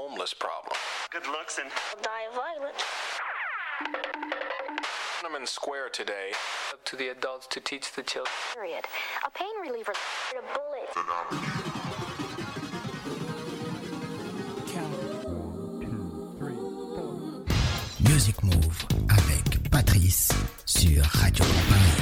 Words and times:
homeless 0.00 0.32
problem. 0.32 0.76
Good 1.10 1.26
looks 1.26 1.58
and 1.58 1.70
die 2.02 2.28
violent. 2.34 2.76
Tiananmen 5.20 5.46
Square 5.46 5.90
today. 5.90 6.32
Up 6.72 6.82
to 6.86 6.96
the 6.96 7.08
adults 7.08 7.46
to 7.48 7.60
teach 7.60 7.92
the 7.92 8.02
children. 8.02 8.32
Period. 8.54 8.84
A 9.26 9.30
pain 9.30 9.54
reliever. 9.60 9.92
A 9.92 10.42
bullet. 10.56 10.88
Music 18.08 18.42
Move 18.42 18.86
avec 19.10 19.70
Patrice 19.70 20.28
sur 20.64 21.02
Radio 21.04 21.44
Paris. 21.68 22.00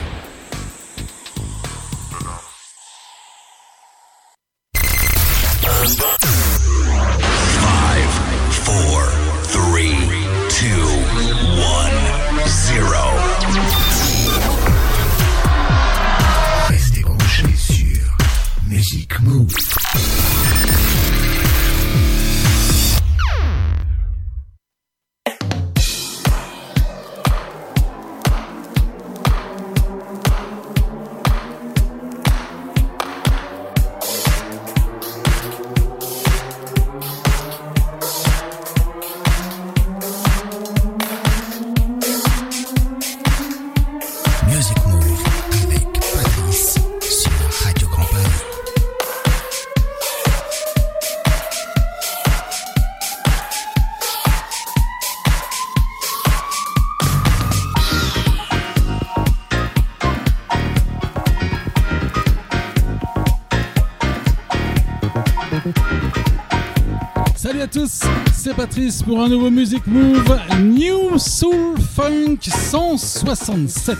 pour 69.04 69.20
un 69.20 69.28
nouveau 69.28 69.50
Music 69.50 69.84
Move 69.88 70.38
New 70.60 71.18
Soul 71.18 71.74
Funk 71.96 72.38
167. 72.42 73.96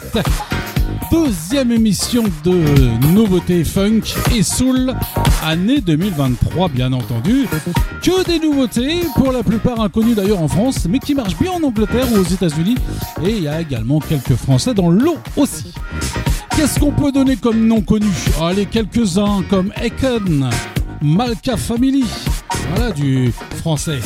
Deuxième 1.10 1.72
émission 1.72 2.22
de 2.44 3.06
nouveautés 3.12 3.64
funk 3.64 4.02
et 4.32 4.44
soul, 4.44 4.94
année 5.42 5.80
2023 5.80 6.68
bien 6.68 6.92
entendu. 6.92 7.48
Que 8.02 8.24
des 8.24 8.38
nouveautés, 8.38 9.00
pour 9.16 9.32
la 9.32 9.42
plupart 9.42 9.80
inconnues 9.80 10.14
d'ailleurs 10.14 10.40
en 10.40 10.48
France, 10.48 10.86
mais 10.88 11.00
qui 11.00 11.14
marchent 11.14 11.38
bien 11.38 11.50
en 11.50 11.62
Angleterre 11.64 12.06
ou 12.12 12.18
aux 12.18 12.22
États-Unis. 12.22 12.76
Et 13.24 13.30
il 13.30 13.42
y 13.42 13.48
a 13.48 13.60
également 13.60 13.98
quelques 13.98 14.36
Français 14.36 14.74
dans 14.74 14.90
l'eau 14.90 15.16
aussi. 15.36 15.74
Qu'est-ce 16.50 16.78
qu'on 16.78 16.92
peut 16.92 17.10
donner 17.10 17.34
comme 17.34 17.66
non 17.66 17.80
connu? 17.80 18.06
Allez, 18.40 18.66
quelques-uns 18.66 19.42
comme 19.50 19.72
Eken, 19.82 20.48
Malka 21.02 21.56
Family, 21.56 22.04
voilà 22.74 22.92
du 22.92 23.32
français. 23.56 23.98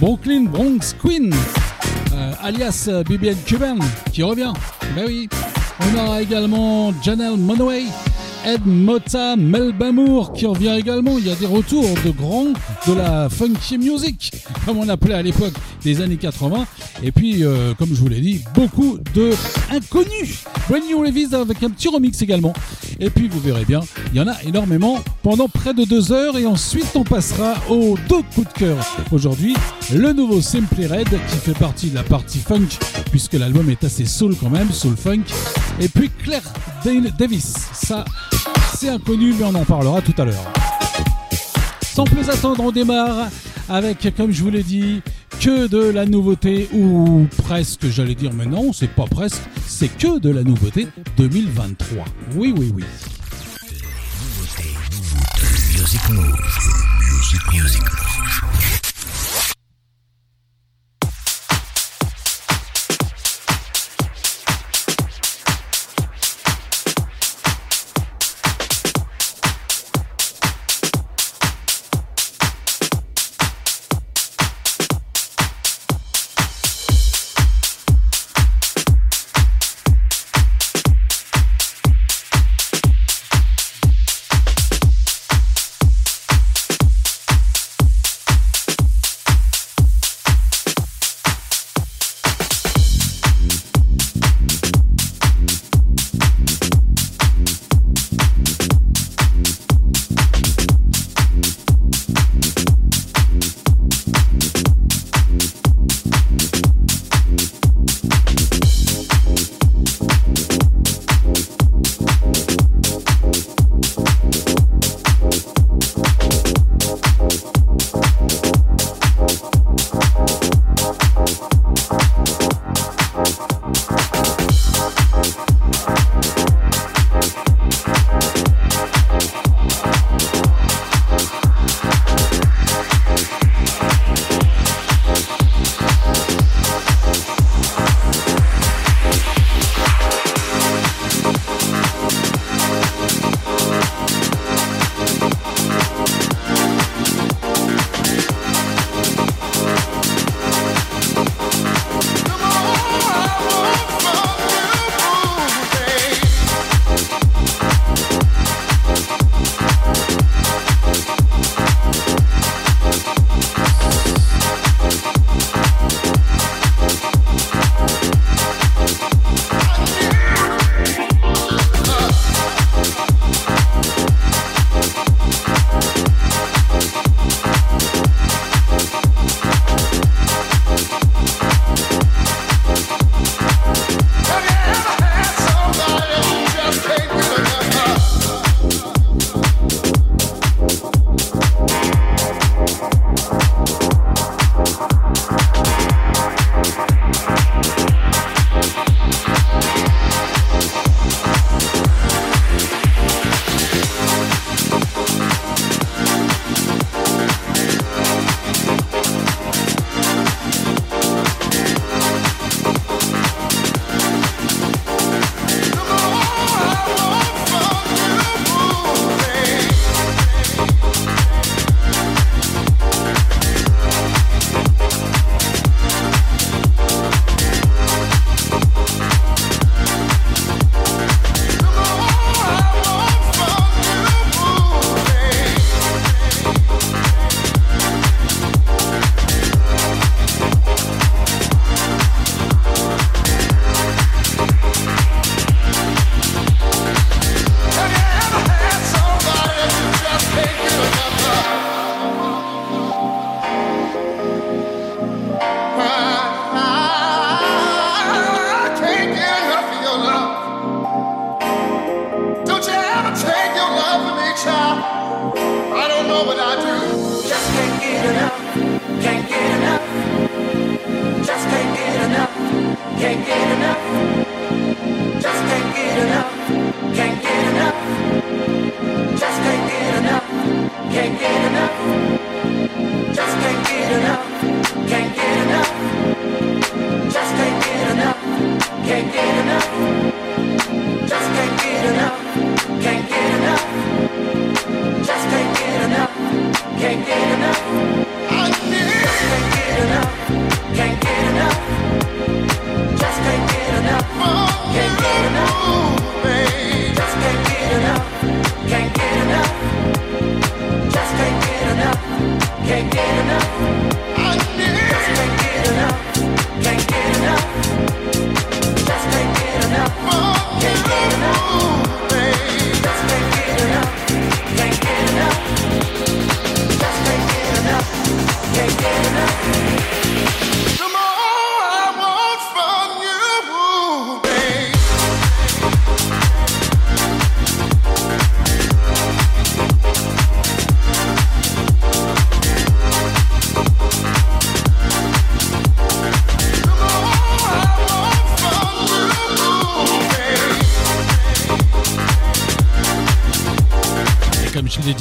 Brooklyn 0.00 0.44
Bronx 0.44 0.94
Queen, 1.02 1.34
euh, 2.14 2.32
alias 2.42 2.86
euh, 2.88 3.02
BBN 3.02 3.36
Cuban, 3.44 3.78
qui 4.12 4.22
revient. 4.22 4.52
Ben 4.94 5.04
oui. 5.06 5.28
On 5.80 5.98
aura 5.98 6.22
également 6.22 6.92
Janelle 7.02 7.36
Monoway, 7.36 7.84
Ed 8.44 8.64
Mota, 8.64 9.36
Melbamour 9.36 10.32
qui 10.32 10.46
revient 10.46 10.76
également. 10.78 11.18
Il 11.18 11.26
y 11.26 11.30
a 11.30 11.34
des 11.34 11.46
retours 11.46 11.88
de 12.04 12.10
grands 12.10 12.52
de 12.86 12.94
la 12.94 13.28
funky 13.28 13.78
music, 13.78 14.32
comme 14.64 14.78
on 14.78 14.88
appelait 14.88 15.14
à 15.14 15.22
l'époque 15.22 15.54
des 15.82 16.00
années 16.00 16.16
80. 16.16 16.66
Et 17.02 17.12
puis, 17.12 17.44
euh, 17.44 17.74
comme 17.74 17.88
je 17.88 18.00
vous 18.00 18.08
l'ai 18.08 18.20
dit, 18.20 18.42
beaucoup 18.54 18.98
de 19.14 19.32
inconnus. 19.70 20.44
Brand 20.68 21.04
Levis 21.04 21.34
avec 21.34 21.62
un 21.62 21.70
petit 21.70 21.88
remix 21.88 22.20
également. 22.22 22.52
Et 23.00 23.10
puis, 23.10 23.28
vous 23.28 23.40
verrez 23.40 23.64
bien, 23.64 23.80
il 24.12 24.18
y 24.18 24.20
en 24.20 24.26
a 24.26 24.42
énormément 24.42 24.98
pendant 25.22 25.48
près 25.48 25.72
de 25.72 25.84
deux 25.84 26.12
heures. 26.12 26.36
Et 26.36 26.46
ensuite, 26.46 26.90
on 26.94 27.04
passera 27.04 27.54
aux 27.68 27.96
deux 28.08 28.22
coups 28.34 28.48
de 28.48 28.58
cœur. 28.58 28.76
Aujourd'hui, 29.12 29.54
le 29.92 30.12
nouveau 30.12 30.40
Simply 30.40 30.86
Red 30.86 31.08
qui 31.08 31.36
fait 31.36 31.58
partie 31.58 31.90
de 31.90 31.94
la 31.94 32.02
partie 32.02 32.38
funk, 32.38 32.66
puisque 33.10 33.34
l'album 33.34 33.70
est 33.70 33.84
assez 33.84 34.04
soul 34.04 34.34
quand 34.40 34.50
même, 34.50 34.72
soul 34.72 34.96
funk. 34.96 35.22
Et 35.80 35.88
puis 35.88 36.10
Claire 36.22 36.42
Davis. 37.18 37.54
Ça, 37.72 38.04
c'est 38.74 38.88
inconnu, 38.88 39.34
mais 39.38 39.44
on 39.44 39.54
en 39.54 39.64
parlera 39.64 40.02
tout 40.02 40.14
à 40.20 40.24
l'heure. 40.24 40.52
Sans 41.82 42.04
plus 42.04 42.28
attendre, 42.30 42.62
on 42.62 42.70
démarre 42.70 43.28
avec, 43.68 44.14
comme 44.16 44.32
je 44.32 44.42
vous 44.42 44.50
l'ai 44.50 44.62
dit, 44.62 45.02
que 45.40 45.66
de 45.66 45.90
la 45.90 46.06
nouveauté, 46.06 46.68
ou 46.72 47.26
presque, 47.44 47.86
j'allais 47.86 48.14
dire, 48.14 48.32
mais 48.32 48.46
non, 48.46 48.72
c'est 48.72 48.90
pas 48.90 49.06
presque, 49.06 49.42
c'est 49.66 49.88
que 49.88 50.18
de 50.18 50.30
la 50.30 50.42
nouveauté 50.42 50.88
2023. 51.16 52.04
Oui, 52.34 52.54
oui, 52.56 52.72
oui. 52.74 52.84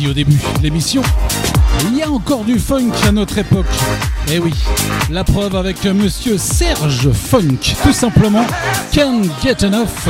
Au 0.09 0.13
début 0.13 0.39
de 0.57 0.63
l'émission, 0.63 1.01
il 1.89 1.97
y 1.97 2.01
a 2.01 2.09
encore 2.09 2.43
du 2.43 2.59
funk 2.59 2.91
à 3.07 3.11
notre 3.11 3.37
époque. 3.37 3.65
Eh 4.31 4.39
oui, 4.39 4.53
la 5.09 5.23
preuve 5.23 5.55
avec 5.55 5.83
monsieur 5.85 6.37
Serge 6.37 7.11
Funk, 7.11 7.75
tout 7.83 7.93
simplement, 7.93 8.45
Can't 8.91 9.23
Get 9.43 9.65
Enough. 9.65 10.09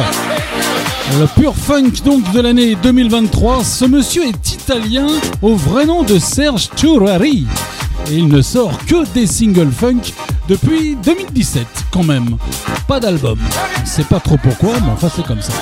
Le 1.20 1.26
pur 1.40 1.56
funk 1.56 2.04
donc 2.04 2.32
de 2.32 2.42
l'année 2.42 2.76
2023, 2.76 3.64
ce 3.64 3.86
monsieur 3.86 4.26
est 4.26 4.54
italien 4.54 5.08
au 5.42 5.56
vrai 5.56 5.86
nom 5.86 6.04
de 6.04 6.20
Serge 6.20 6.70
Turari. 6.76 7.48
Et 8.10 8.16
il 8.16 8.28
ne 8.28 8.42
sort 8.42 8.78
que 8.86 9.06
des 9.14 9.28
singles 9.28 9.72
funk 9.72 10.14
depuis 10.48 10.96
2017 11.04 11.66
quand 11.92 12.04
même. 12.04 12.38
Pas 12.88 13.00
d'album. 13.00 13.40
On 13.82 13.86
sait 13.86 14.04
pas 14.04 14.20
trop 14.20 14.38
pourquoi, 14.38 14.74
mais 14.82 14.92
enfin 14.92 15.10
c'est 15.14 15.26
comme 15.26 15.42
ça. 15.42 15.54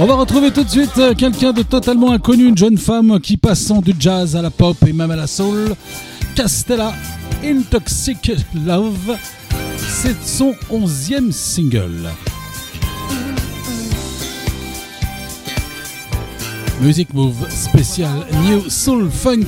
On 0.00 0.06
va 0.06 0.14
retrouver 0.14 0.50
tout 0.50 0.64
de 0.64 0.70
suite 0.70 0.96
euh, 0.98 1.14
quelqu'un 1.14 1.52
de 1.52 1.62
totalement 1.62 2.12
inconnu, 2.12 2.48
une 2.48 2.56
jeune 2.56 2.78
femme 2.78 3.20
qui 3.20 3.36
passant 3.36 3.80
du 3.80 3.94
jazz 3.98 4.34
à 4.34 4.42
la 4.42 4.50
pop 4.50 4.76
et 4.86 4.92
même 4.92 5.10
à 5.10 5.16
la 5.16 5.26
soul. 5.26 5.74
Castella 6.34 6.94
Intoxic 7.44 8.32
Love. 8.66 9.16
C'est 9.76 10.16
son 10.24 10.54
onzième 10.70 11.30
single. 11.30 12.10
Music 16.80 17.12
Move 17.12 17.48
spécial 17.50 18.26
New 18.44 18.68
Soul 18.68 19.10
Funk 19.10 19.46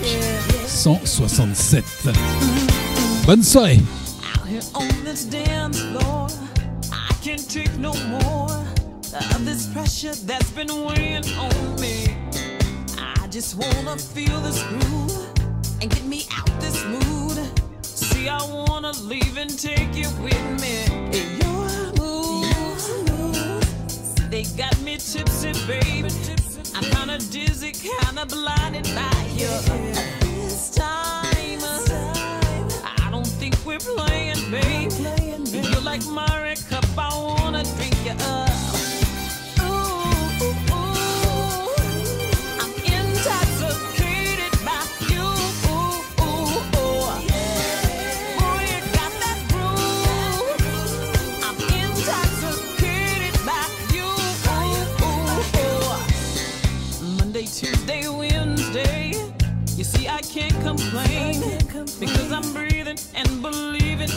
167. 0.66 1.84
Bonne 3.26 3.42
soirée. 3.42 3.80
Of 9.14 9.44
this 9.44 9.66
pressure 9.68 10.14
that's 10.26 10.50
been 10.50 10.68
weighing 10.84 11.24
on 11.38 11.80
me. 11.80 12.16
I 12.98 13.28
just 13.28 13.54
wanna 13.54 13.96
feel 13.96 14.40
this 14.40 14.62
groove 14.64 15.28
and 15.80 15.90
get 15.90 16.04
me 16.04 16.26
out 16.36 16.50
this 16.60 16.84
mood. 16.84 17.38
See, 17.82 18.28
I 18.28 18.42
wanna 18.42 18.92
leave 19.02 19.36
and 19.36 19.56
take 19.56 19.94
you 19.94 20.08
with 20.20 20.60
me. 20.60 20.84
Your 21.42 21.92
moves, 21.96 22.86
they 24.30 24.44
got 24.56 24.80
me 24.80 24.96
tipsy, 24.96 25.52
baby. 25.66 26.10
I'm 26.74 26.84
kinda 26.84 27.18
dizzy, 27.30 27.72
kinda 27.72 28.26
blinded 28.26 28.84
by 28.94 29.26
you. 29.36 29.50
This 30.20 30.70
time, 30.70 31.60
I 32.84 33.10
don't 33.10 33.26
think 33.26 33.54
we're 33.64 33.78
playing, 33.78 34.50
babe. 34.50 34.92
You're 35.52 35.80
like 35.82 36.04
my 36.06 36.56
cup, 36.68 36.84
I 36.98 37.16
wanna 37.16 37.62
drink 37.76 37.93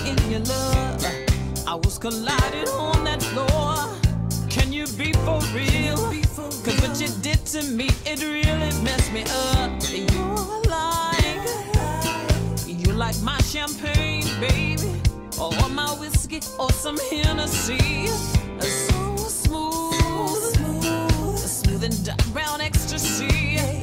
in 0.08 0.32
your 0.32 0.40
love. 0.42 1.06
I 1.68 1.76
was 1.76 1.98
collided 1.98 2.70
on 2.70 3.04
that 3.04 3.22
floor. 3.22 3.76
Can 4.50 4.72
you 4.72 4.88
be 4.98 5.12
for 5.26 5.40
real? 5.54 5.98
Cause 6.64 6.80
what 6.82 7.00
you 7.00 7.10
did 7.22 7.46
to 7.48 7.64
me, 7.64 7.90
it 8.06 8.24
really 8.24 8.72
messed 8.84 9.12
me 9.12 9.24
up. 9.24 9.72
You're 9.92 10.62
like, 10.70 11.48
you 12.66 12.94
like 12.94 13.20
my 13.22 13.38
champagne, 13.42 14.26
baby, 14.40 15.02
or 15.40 15.52
my 15.70 15.92
whiskey, 16.00 16.42
or 16.58 16.72
some 16.72 16.98
Hennessy. 17.10 18.08
So 18.08 19.16
smooth, 19.18 20.56
smooth 21.38 21.84
and 21.84 22.06
dark 22.06 22.26
brown 22.34 22.62
ecstasy. 22.62 23.77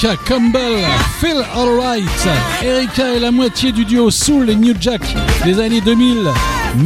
Erika 0.00 0.16
Campbell, 0.28 0.84
Feel 1.20 1.44
Alright. 1.56 2.28
Erika 2.62 3.14
est 3.14 3.18
la 3.18 3.32
moitié 3.32 3.72
du 3.72 3.84
duo 3.84 4.12
Soul 4.12 4.48
et 4.48 4.54
New 4.54 4.72
Jack 4.80 5.02
des 5.44 5.58
années 5.58 5.80
2000, 5.80 6.30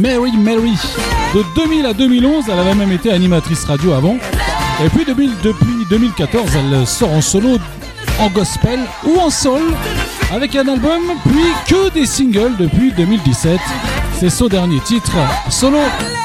Mary 0.01 0.31
Mary. 0.35 0.73
De 1.35 1.43
2000 1.55 1.85
à 1.85 1.93
2011, 1.93 2.45
elle 2.51 2.57
avait 2.57 2.73
même 2.73 2.91
été 2.91 3.11
animatrice 3.11 3.65
radio 3.65 3.93
avant. 3.93 4.17
Et 4.83 4.89
puis 4.89 5.05
depuis 5.05 5.29
2014, 5.91 6.55
elle 6.55 6.87
sort 6.87 7.11
en 7.11 7.21
solo, 7.21 7.59
en 8.19 8.29
gospel 8.29 8.79
ou 9.05 9.19
en 9.19 9.29
soul, 9.29 9.61
avec 10.31 10.55
un 10.55 10.67
album, 10.67 11.01
puis 11.23 11.53
que 11.67 11.91
des 11.91 12.07
singles 12.07 12.55
depuis 12.57 12.93
2017. 12.93 13.59
C'est 14.19 14.31
son 14.31 14.47
dernier 14.47 14.79
titre, 14.79 15.15
solo 15.51 15.77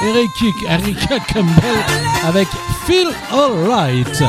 Erika 0.06 1.18
Campbell 1.34 1.76
avec 2.24 2.48
Feel 2.86 3.08
Alright. 3.30 4.22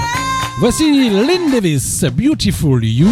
Voici 0.59 1.09
Lynn 1.09 1.51
Davis, 1.53 2.03
Beautiful 2.03 2.83
You. 2.83 3.07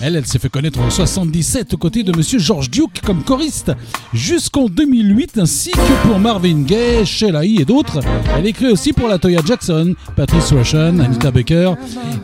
Elle, 0.00 0.16
elle 0.16 0.24
s'est 0.24 0.38
fait 0.38 0.48
connaître 0.48 0.80
en 0.80 0.88
77 0.88 1.74
aux 1.74 1.76
côtés 1.76 2.02
de 2.02 2.16
Monsieur 2.16 2.38
George 2.38 2.70
Duke 2.70 3.02
comme 3.04 3.22
choriste 3.22 3.70
jusqu'en 4.14 4.64
2008, 4.64 5.36
ainsi 5.36 5.72
que 5.72 6.08
pour 6.08 6.18
Marvin 6.18 6.62
Gaye, 6.62 7.04
Sheila 7.04 7.42
E. 7.42 7.60
et 7.60 7.64
d'autres. 7.66 8.00
Elle 8.34 8.46
écrit 8.46 8.68
aussi 8.68 8.94
pour 8.94 9.08
la 9.08 9.18
Toya 9.18 9.42
Jackson, 9.44 9.94
Patrice 10.16 10.50
Rushen, 10.54 10.98
Anita 11.02 11.30
Baker. 11.30 11.74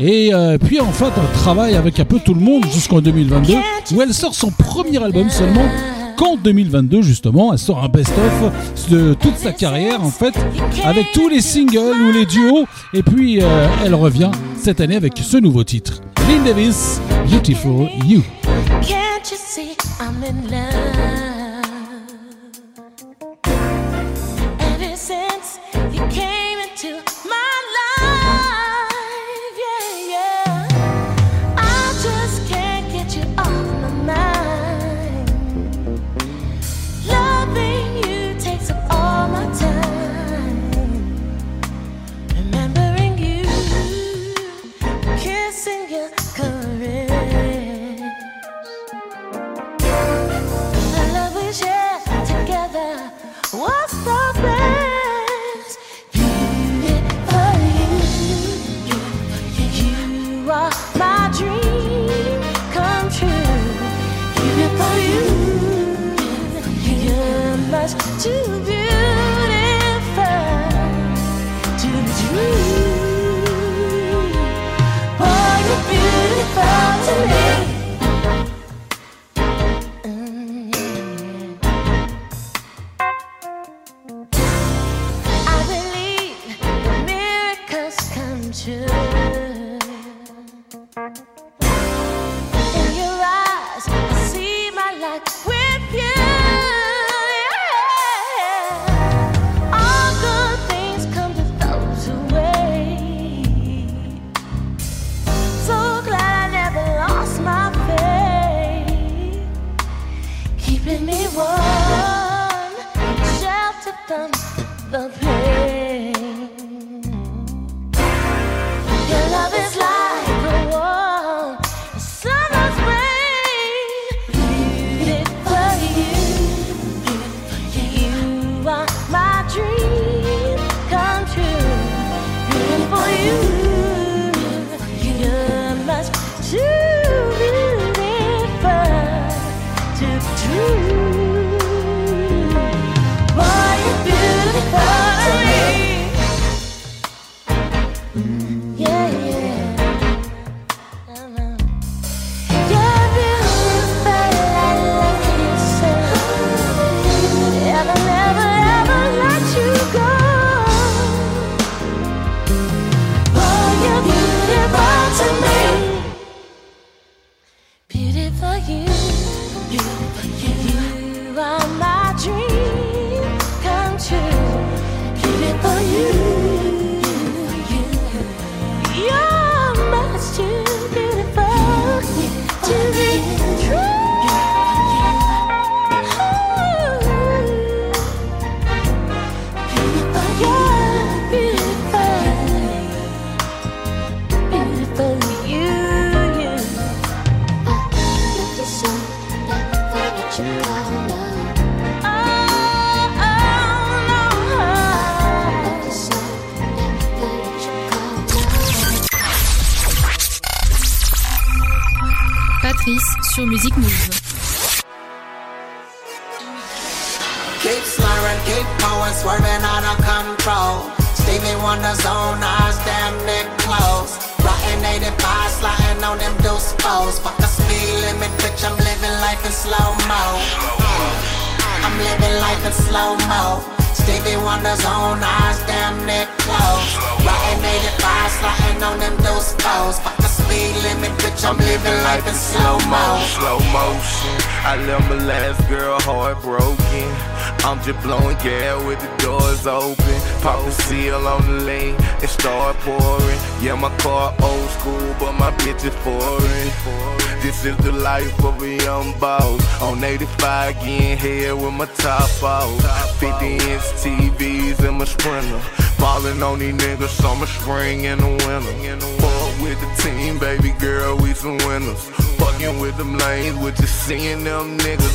Et 0.01 0.33
euh, 0.33 0.57
puis 0.57 0.81
en 0.81 0.91
fait, 0.91 1.13
elle 1.19 1.39
travaille 1.39 1.75
avec 1.75 2.01
un 2.01 2.07
peu 2.07 2.19
tout 2.19 2.33
le 2.33 2.41
monde 2.41 2.65
jusqu'en 2.73 3.03
2022, 3.03 3.53
où 3.93 4.01
elle 4.01 4.15
sort 4.15 4.35
son 4.35 4.51
premier 4.51 5.03
album 5.05 5.29
seulement 5.29 5.69
qu'en 6.17 6.37
2022 6.37 7.03
justement. 7.03 7.53
Elle 7.53 7.59
sort 7.59 7.85
un 7.85 7.89
best-of 7.89 8.89
de 8.91 9.13
toute 9.13 9.37
sa 9.37 9.53
carrière 9.53 10.03
en 10.03 10.11
fait, 10.11 10.35
avec 10.83 11.13
tous 11.13 11.29
les 11.29 11.43
singles 11.43 12.01
ou 12.09 12.11
les 12.11 12.25
duos. 12.25 12.65
Et 12.95 13.03
puis 13.03 13.43
euh, 13.43 13.69
elle 13.85 13.95
revient 13.95 14.31
cette 14.63 14.81
année 14.81 14.95
avec 14.95 15.19
ce 15.19 15.39
nouveau 15.39 15.65
titre. 15.65 16.01
Lynn 16.29 16.45
Davis, 16.45 17.01
Beautiful 17.29 17.89
You. 18.07 18.23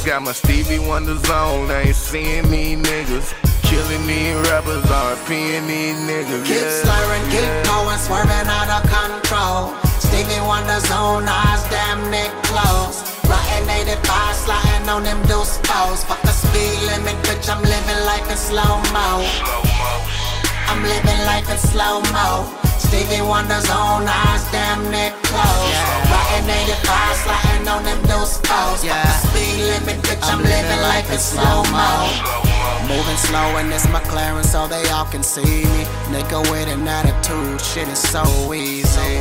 Got 0.08 0.24
my 0.24 0.32
Stevie 0.32 0.80
Wonder 0.80 1.18
zone, 1.28 1.70
I 1.70 1.92
ain't 1.92 1.96
seeing 1.96 2.50
these 2.50 2.80
niggas. 2.80 3.36
Killing 3.62 4.08
these 4.08 4.34
rappers, 4.48 4.82
RPing 4.88 5.68
these 5.68 6.00
niggas. 6.08 6.48
Keep 6.48 6.63
yeah, 6.63 6.82
slurring, 6.82 7.26
yeah. 7.28 7.44
keep 7.44 7.68
going, 7.68 8.00
swerving 8.00 8.48
out 8.48 8.72
of 8.72 8.82
control. 8.88 9.76
Stevie 10.00 10.40
Wonder 10.48 10.80
zone, 10.88 11.28
eyes 11.28 11.62
damn 11.70 12.10
near 12.10 12.32
closed. 12.48 13.04
Rotten 13.28 13.70
85, 13.70 14.36
sliding 14.36 14.88
on 14.88 15.04
them 15.04 15.22
deuce 15.28 15.58
foes. 15.68 16.06
Fuck 16.06 16.22
the 16.24 16.32
speed 16.32 16.80
limit, 16.88 17.20
bitch, 17.28 17.52
I'm 17.52 17.62
living 17.62 18.02
life 18.08 18.32
in 18.32 18.38
slow 18.38 18.80
mo. 18.96 19.28
I'm 20.72 20.82
living 20.82 21.20
life 21.28 21.52
in 21.52 21.58
slow 21.58 22.02
mo. 22.16 22.66
Stevie 22.88 23.21
Wonder's 23.21 23.69
on 23.69 24.08
eyes 24.08 24.43
damn 24.52 24.80
near 24.89 25.12
closed. 25.28 25.76
Yeah. 25.76 26.08
Riding 26.08 26.50
85, 26.71 27.15
sliding 27.19 27.67
on 27.67 27.84
them 27.84 28.00
deuce 28.08 28.39
foes. 28.47 28.80
Yeah. 28.84 29.04
the 29.04 29.28
speed 29.28 29.60
limit, 29.67 30.00
bitch, 30.08 30.23
I'm, 30.23 30.39
I'm 30.39 30.43
living 30.43 30.82
life 30.88 31.12
in 31.12 31.19
slow 31.19 31.67
mo. 31.67 32.47
Moving 32.88 33.17
slow 33.17 33.58
in 33.58 33.69
this 33.69 33.86
McLaren 33.88 34.45
so 34.45 34.67
they 34.67 34.88
all 34.89 35.04
can 35.04 35.21
see 35.21 35.43
me. 35.43 35.84
Nigga 36.15 36.39
with 36.50 36.69
an 36.69 36.88
attitude, 36.88 37.60
shit 37.60 37.89
is 37.89 38.00
so 38.00 38.23
easy. 38.54 39.19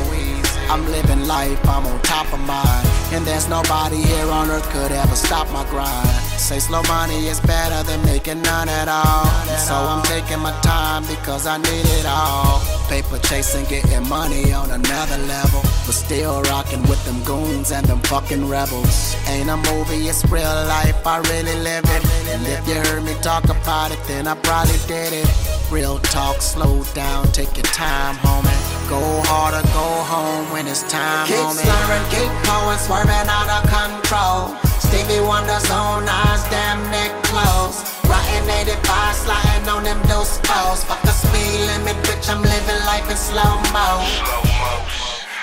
I'm 0.71 0.85
living 0.87 1.27
life, 1.27 1.59
I'm 1.67 1.85
on 1.85 2.01
top 2.03 2.31
of 2.31 2.39
mine. 2.39 2.85
And 3.11 3.25
there's 3.25 3.49
nobody 3.49 3.97
here 3.97 4.29
on 4.31 4.49
earth 4.49 4.69
could 4.69 4.93
ever 4.93 5.15
stop 5.15 5.51
my 5.51 5.63
grind. 5.69 6.07
Say 6.39 6.59
slow 6.59 6.83
money 6.83 7.27
is 7.27 7.41
better 7.41 7.83
than 7.83 8.03
making 8.05 8.41
none 8.43 8.69
at 8.69 8.87
all. 8.87 9.27
So 9.57 9.75
I'm 9.75 10.03
taking 10.03 10.39
my 10.39 10.57
time 10.61 11.03
because 11.03 11.45
I 11.45 11.57
need 11.57 11.85
it 11.99 12.05
all. 12.05 12.76
Paper 12.87 13.19
chasing, 13.19 13.65
getting 13.65 14.07
money 14.07 14.51
on 14.53 14.71
another 14.71 15.17
level. 15.29 15.61
But 15.85 15.95
still 15.95 16.41
rocking 16.43 16.81
with 16.83 17.03
them 17.05 17.21
goons 17.23 17.71
and 17.71 17.85
them 17.85 17.99
fucking 18.01 18.47
rebels. 18.47 19.15
Ain't 19.27 19.49
a 19.49 19.57
movie, 19.57 20.07
it's 20.07 20.23
real 20.25 20.55
life, 20.67 21.05
I 21.05 21.19
really 21.31 21.57
live 21.59 21.83
it. 21.85 22.03
And 22.31 22.45
if 22.47 22.67
you 22.67 22.75
heard 22.75 23.03
me 23.03 23.13
talk 23.21 23.45
about 23.45 23.91
it, 23.91 23.99
then 24.07 24.27
I 24.27 24.35
probably 24.35 24.77
did 24.87 25.13
it. 25.13 25.27
Real 25.71 25.99
talk, 25.99 26.41
slow 26.41 26.83
down, 26.93 27.27
take 27.31 27.55
your 27.55 27.69
time, 27.75 28.15
homie. 28.15 28.89
Go 28.89 29.01
hard 29.27 29.53
or 29.53 29.67
go 29.75 29.87
home 30.07 30.51
when 30.51 30.67
it's 30.67 30.83
time, 30.89 31.27
keep 31.27 31.35
homie. 31.35 31.59
Keep 31.59 31.67
slurring, 31.67 32.07
keep 32.09 32.33
going, 32.47 32.79
swerving 32.79 33.27
out 33.27 33.49
of 33.51 33.63
control. 33.67 34.55
Stevie 34.79 35.19
Wonder's 35.19 35.69
own 35.69 36.07
eyes, 36.07 36.43
damn 36.49 36.79
near 36.91 37.11
close. 37.23 37.96
Rotten 38.07 38.49
85, 38.49 39.15
sliding 39.15 39.67
on 39.69 39.83
them 39.83 40.01
dose 40.07 40.39
foes. 40.47 40.83
Fuck 40.83 41.01
the 41.03 41.11
speed 41.11 41.59
limit, 41.67 41.97
bitch, 42.07 42.29
I'm 42.31 42.41
living 42.41 42.81
life 42.87 43.09
in 43.11 43.17
slow 43.17 43.59
mo. 43.75 43.87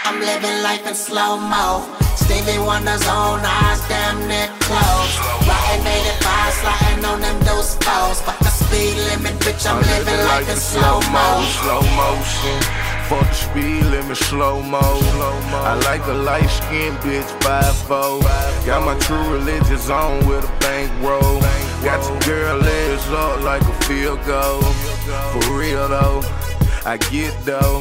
I'm 0.05 0.21
living 0.21 0.63
life 0.63 0.87
in 0.87 0.95
slow 0.95 1.37
mo. 1.37 1.85
Stevie 2.17 2.59
Wonder's 2.59 3.05
own 3.07 3.41
eyes, 3.45 3.81
damn 3.89 4.17
near 4.29 4.49
close. 4.65 5.13
Rotten 5.45 5.87
85, 5.87 6.53
sliding 6.55 7.05
on 7.05 7.21
them 7.21 7.39
dose 7.45 7.75
foes. 7.85 8.21
Fuck 8.23 8.39
the 8.39 8.49
speed 8.49 8.97
limit, 9.13 9.35
bitch, 9.45 9.69
I'm, 9.69 9.77
I'm 9.77 9.83
living, 9.83 10.07
living 10.07 10.27
life 10.27 10.49
in 10.49 10.57
slow 10.57 11.01
mo. 11.13 11.45
Slow 11.61 11.83
motion. 12.01 12.59
Fuck 13.13 13.29
the 13.29 13.35
speed 13.35 13.85
limit, 13.93 14.17
slow 14.17 14.63
mo. 14.63 14.81
I 14.81 15.75
like 15.85 16.05
a 16.07 16.15
light 16.15 16.49
skinned 16.49 16.97
bitch, 17.05 17.29
5'4. 17.45 18.65
Got 18.65 18.87
my 18.87 18.99
true 19.01 19.29
religious 19.33 19.91
on 19.91 20.27
with 20.27 20.49
a 20.49 20.53
bankroll. 20.61 21.43
Got 21.85 22.03
your 22.09 22.21
girl 22.21 22.59
legs 22.59 23.07
up 23.11 23.43
like 23.43 23.61
a 23.61 23.75
field 23.85 24.19
goal. 24.25 24.63
For 24.63 25.53
real 25.53 25.87
though, 25.87 26.23
I 26.87 26.97
get 27.11 27.35
though. 27.45 27.81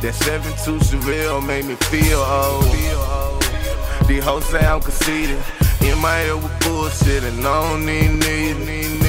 That 0.00 0.14
7-2 0.14 0.82
Seville 0.82 1.42
made 1.42 1.66
me 1.66 1.74
feel 1.74 2.20
old. 2.20 2.64
Hoes 4.24 4.46
say 4.46 4.64
I'm 4.64 4.80
conceited. 4.80 5.42
In 5.82 5.98
my 5.98 6.16
head 6.16 6.42
with 6.42 6.58
bullshit 6.60 7.22
and 7.24 7.46
I 7.46 7.68
don't 7.68 7.84
need 7.84 8.12
need. 8.12 9.03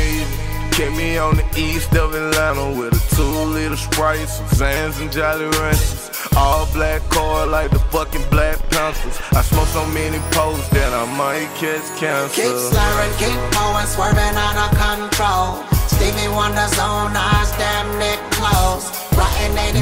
Kept 0.75 0.97
me 0.97 1.17
on 1.17 1.38
the 1.38 1.47
east 1.55 1.95
of 1.95 2.13
Atlanta 2.13 2.77
with 2.77 2.91
a 2.91 3.15
two 3.15 3.23
liter 3.23 3.77
Sprite, 3.77 4.27
some 4.27 4.45
Zans 4.47 4.99
and 4.99 5.09
Jolly 5.09 5.45
Ranchers. 5.45 6.11
All 6.35 6.67
black 6.73 7.01
car 7.09 7.47
like 7.47 7.71
the 7.71 7.79
fucking 7.95 8.29
Black 8.29 8.59
Panthers. 8.71 9.17
I 9.31 9.41
smoke 9.41 9.67
so 9.67 9.85
many 9.95 10.19
posts 10.35 10.67
that 10.75 10.91
I 10.91 11.05
might 11.15 11.47
catch 11.55 11.88
cancer. 11.95 12.35
Keep 12.35 12.59
slurring, 12.59 13.13
keep 13.15 13.39
going, 13.55 13.88
swerving 13.88 14.35
out 14.35 14.67
of 14.67 14.71
control. 14.75 15.63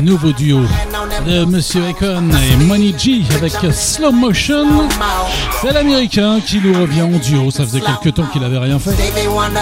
Nouveau 0.02 0.32
duo 0.34 0.60
de 1.26 1.46
Monsieur 1.46 1.82
Econ 1.90 2.24
et 2.32 2.56
Money 2.66 2.94
G 2.98 3.22
avec 3.36 3.54
Slow 3.74 4.12
Motion. 4.12 4.90
C'est 5.62 5.72
l'américain 5.72 6.40
qui 6.46 6.60
nous 6.60 6.74
revient 6.80 7.04
en 7.04 7.18
duo. 7.20 7.52
Ça 7.52 7.64
faisait 7.64 7.82
quelques 7.82 8.16
temps 8.16 8.26
qu'il 8.32 8.44
avait 8.44 8.58
rien 8.58 8.80
fait. 8.80 8.92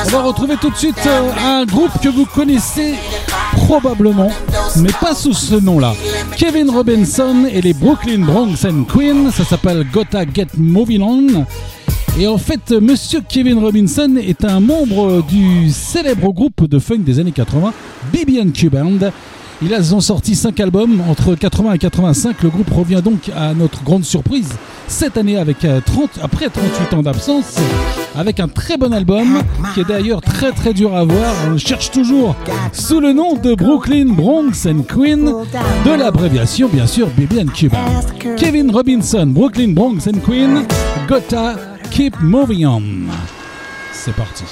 On 0.07 0.09
va 0.09 0.21
retrouver 0.21 0.57
tout 0.57 0.69
de 0.69 0.75
suite 0.75 0.95
euh, 1.05 1.31
un 1.61 1.65
groupe 1.65 1.91
que 2.01 2.09
vous 2.09 2.25
connaissez 2.25 2.95
probablement, 3.53 4.31
mais 4.77 4.91
pas 4.99 5.13
sous 5.13 5.33
ce 5.33 5.55
nom-là. 5.55 5.93
Kevin 6.37 6.69
Robinson 6.69 7.45
et 7.51 7.61
les 7.61 7.73
Brooklyn 7.73 8.19
Bronx 8.19 8.65
and 8.65 8.83
Queen. 8.85 9.31
Ça 9.31 9.43
s'appelle 9.45 9.85
Gotta 9.91 10.23
Get 10.33 10.47
Moving 10.57 11.01
On. 11.01 11.45
Et 12.19 12.27
en 12.27 12.37
fait, 12.37 12.71
Monsieur 12.71 13.21
Kevin 13.27 13.59
Robinson 13.59 14.15
est 14.17 14.43
un 14.43 14.59
membre 14.59 15.23
du 15.23 15.69
célèbre 15.69 16.33
groupe 16.33 16.67
de 16.67 16.77
funk 16.77 16.99
des 16.99 17.19
années 17.19 17.31
80, 17.31 17.73
BB&Q 18.11 18.69
Band. 18.69 19.11
Ils 19.63 19.95
ont 19.95 20.01
sorti 20.01 20.35
5 20.35 20.59
albums 20.59 21.01
entre 21.07 21.35
80 21.35 21.73
et 21.73 21.77
85. 21.77 22.41
Le 22.43 22.49
groupe 22.49 22.69
revient 22.71 23.01
donc 23.03 23.31
à 23.35 23.53
notre 23.53 23.83
grande 23.83 24.03
surprise 24.03 24.49
cette 24.87 25.17
année 25.17 25.37
avec 25.37 25.59
30, 25.59 25.69
euh, 25.69 26.21
après 26.23 26.49
38 26.49 26.93
ans 26.95 27.03
d'absence, 27.03 27.55
avec 28.15 28.39
un 28.39 28.47
très 28.49 28.75
bon 28.75 28.91
album 28.91 29.41
qui 29.73 29.79
est 29.79 29.87
d'ailleurs 29.87 30.21
très 30.21 30.51
très 30.51 30.73
dur 30.73 30.95
à 30.95 31.05
voir. 31.05 31.33
On 31.47 31.51
le 31.51 31.57
cherche 31.57 31.91
toujours 31.91 32.35
sous 32.73 32.99
le 32.99 33.13
nom 33.13 33.35
de 33.35 33.53
Brooklyn 33.53 34.07
Bronx 34.07 34.67
and 34.67 34.81
Queen, 34.87 35.25
de 35.85 35.91
l'abréviation 35.91 36.67
bien 36.67 36.87
sûr 36.87 37.07
BB 37.15 37.45
Cuba. 37.53 37.77
Kevin 38.37 38.71
Robinson, 38.71 39.27
Brooklyn 39.27 39.69
Bronx 39.69 40.07
and 40.07 40.19
Queen, 40.25 40.65
Gotta 41.07 41.70
Keep 41.91 42.21
Moving 42.21 42.65
On. 42.65 42.83
C'est 43.91 44.15
parti. 44.15 44.45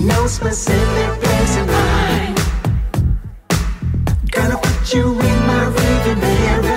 no 0.00 0.26
specific 0.26 1.20
place 1.20 1.56
in 1.56 1.66
mind. 1.66 2.36
Gonna 4.30 4.56
put 4.56 4.94
you 4.94 5.12
in 5.12 5.46
my 5.46 5.64
rearview 5.74 6.22
area. 6.22 6.69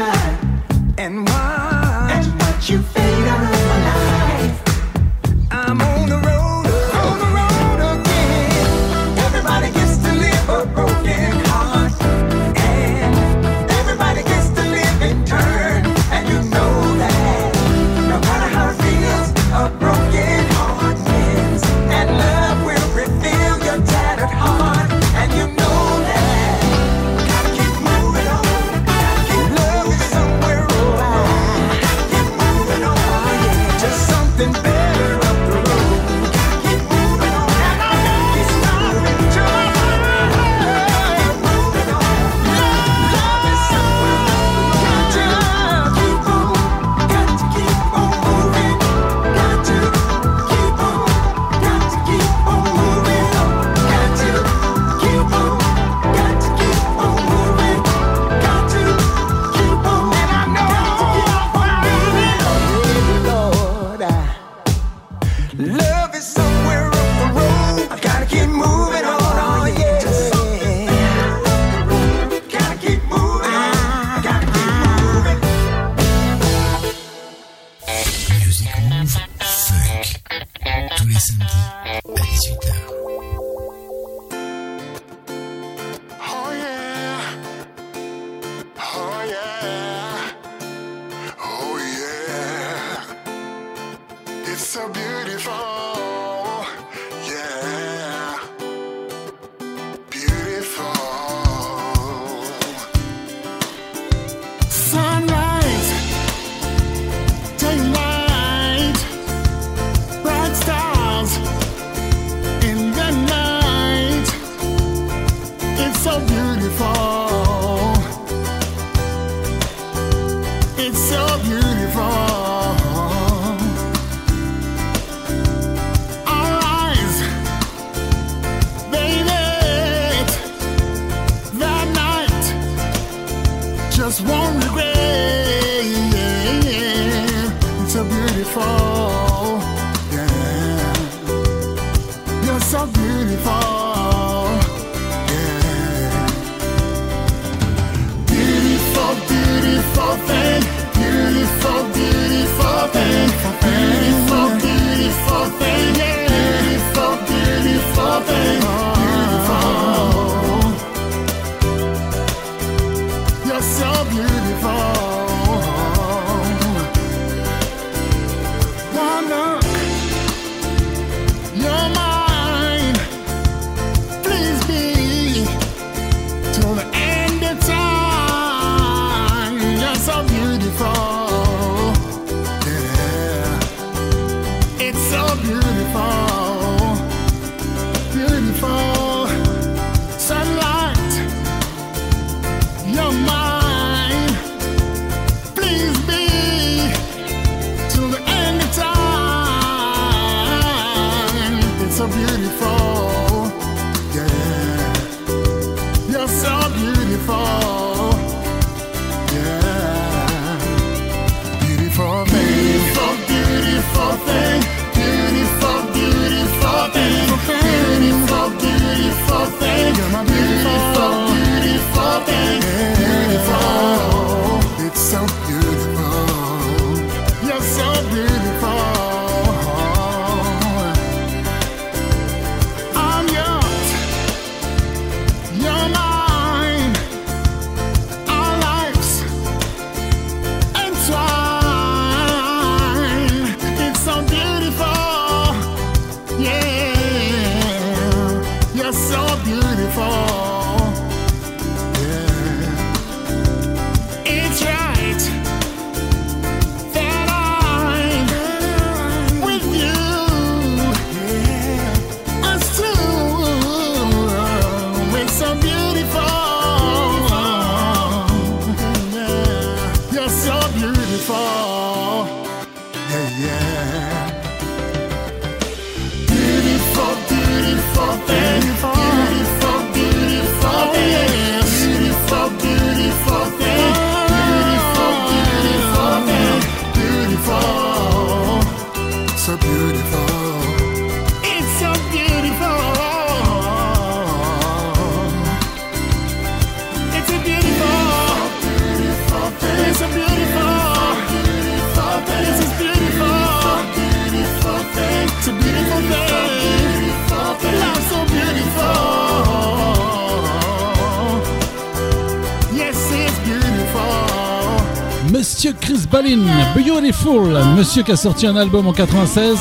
Monsieur 317.41 318.03
qui 318.03 318.11
a 318.11 318.15
sorti 318.15 318.45
un 318.45 318.55
album 318.55 318.87
en 318.87 318.93
96, 318.93 319.57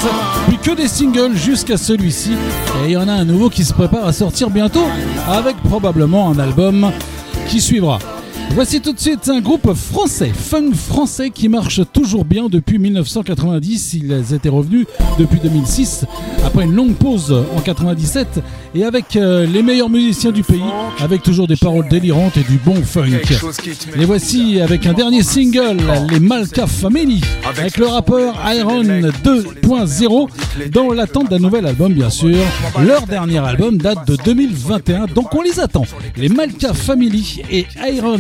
puis 0.47 0.59
que 0.59 0.77
des 0.77 0.89
singles 0.89 1.35
jusqu'à 1.35 1.79
celui-ci. 1.79 2.33
Et 2.85 2.89
il 2.89 2.91
y 2.91 2.97
en 2.99 3.09
a 3.09 3.13
un 3.13 3.25
nouveau 3.25 3.49
qui 3.49 3.65
se 3.65 3.73
prépare 3.73 4.07
à 4.07 4.13
sortir 4.13 4.51
bientôt, 4.51 4.85
avec 5.27 5.57
probablement 5.63 6.29
un 6.29 6.39
album 6.39 6.91
qui 7.49 7.63
suivra. 7.63 7.99
Voici 8.51 8.83
tout 8.83 8.93
de 8.93 9.01
suite 9.01 9.27
un 9.31 9.41
groupe 9.41 9.73
français, 9.73 10.31
funk 10.35 10.75
français 10.75 11.31
qui 11.31 11.49
marche 11.49 11.81
toujours 11.95 12.27
bien 12.27 12.49
depuis 12.51 12.79
1990. 12.79 13.95
Ils 13.95 14.35
étaient 14.35 14.51
revenus 14.51 14.87
depuis 15.19 15.41
2006 15.41 16.05
après 16.53 16.65
une 16.67 16.75
longue 16.75 16.95
pause 16.95 17.35
en 17.57 17.61
97 17.61 18.41
et 18.75 18.85
avec 18.85 19.17
euh, 19.17 19.47
les 19.47 19.63
meilleurs 19.63 19.89
musiciens 19.89 20.33
du 20.33 20.43
pays, 20.43 20.61
avec 21.01 21.23
toujours 21.23 21.47
des 21.47 21.57
paroles 21.57 21.89
délirantes 21.89 22.37
et 22.37 22.43
du 22.43 22.59
bon 22.59 22.75
funk. 22.83 23.07
Les 23.97 24.05
voici 24.05 24.61
avec 24.61 24.87
un 24.87 24.93
dernier 24.93 25.23
single, 25.23 25.79
les 26.11 26.21
Malka 26.21 26.67
Family, 26.67 27.23
avec 27.49 27.79
le 27.79 27.87
rappeur 27.87 28.35
Iron 28.55 28.83
2.0 28.83 30.29
dans 30.71 30.93
l'attente 30.93 31.31
d'un 31.31 31.39
nouvel 31.39 31.65
album 31.65 31.95
bien 31.95 32.11
sûr. 32.11 32.37
Leur 32.85 33.07
dernier 33.07 33.39
album 33.39 33.79
date 33.79 34.07
de 34.07 34.17
2021, 34.23 35.07
donc 35.07 35.35
on 35.35 35.41
les 35.41 35.59
attend. 35.59 35.85
Les 36.19 36.29
Malka 36.29 36.75
Family 36.75 37.43
et 37.51 37.67
Iron 37.95 38.19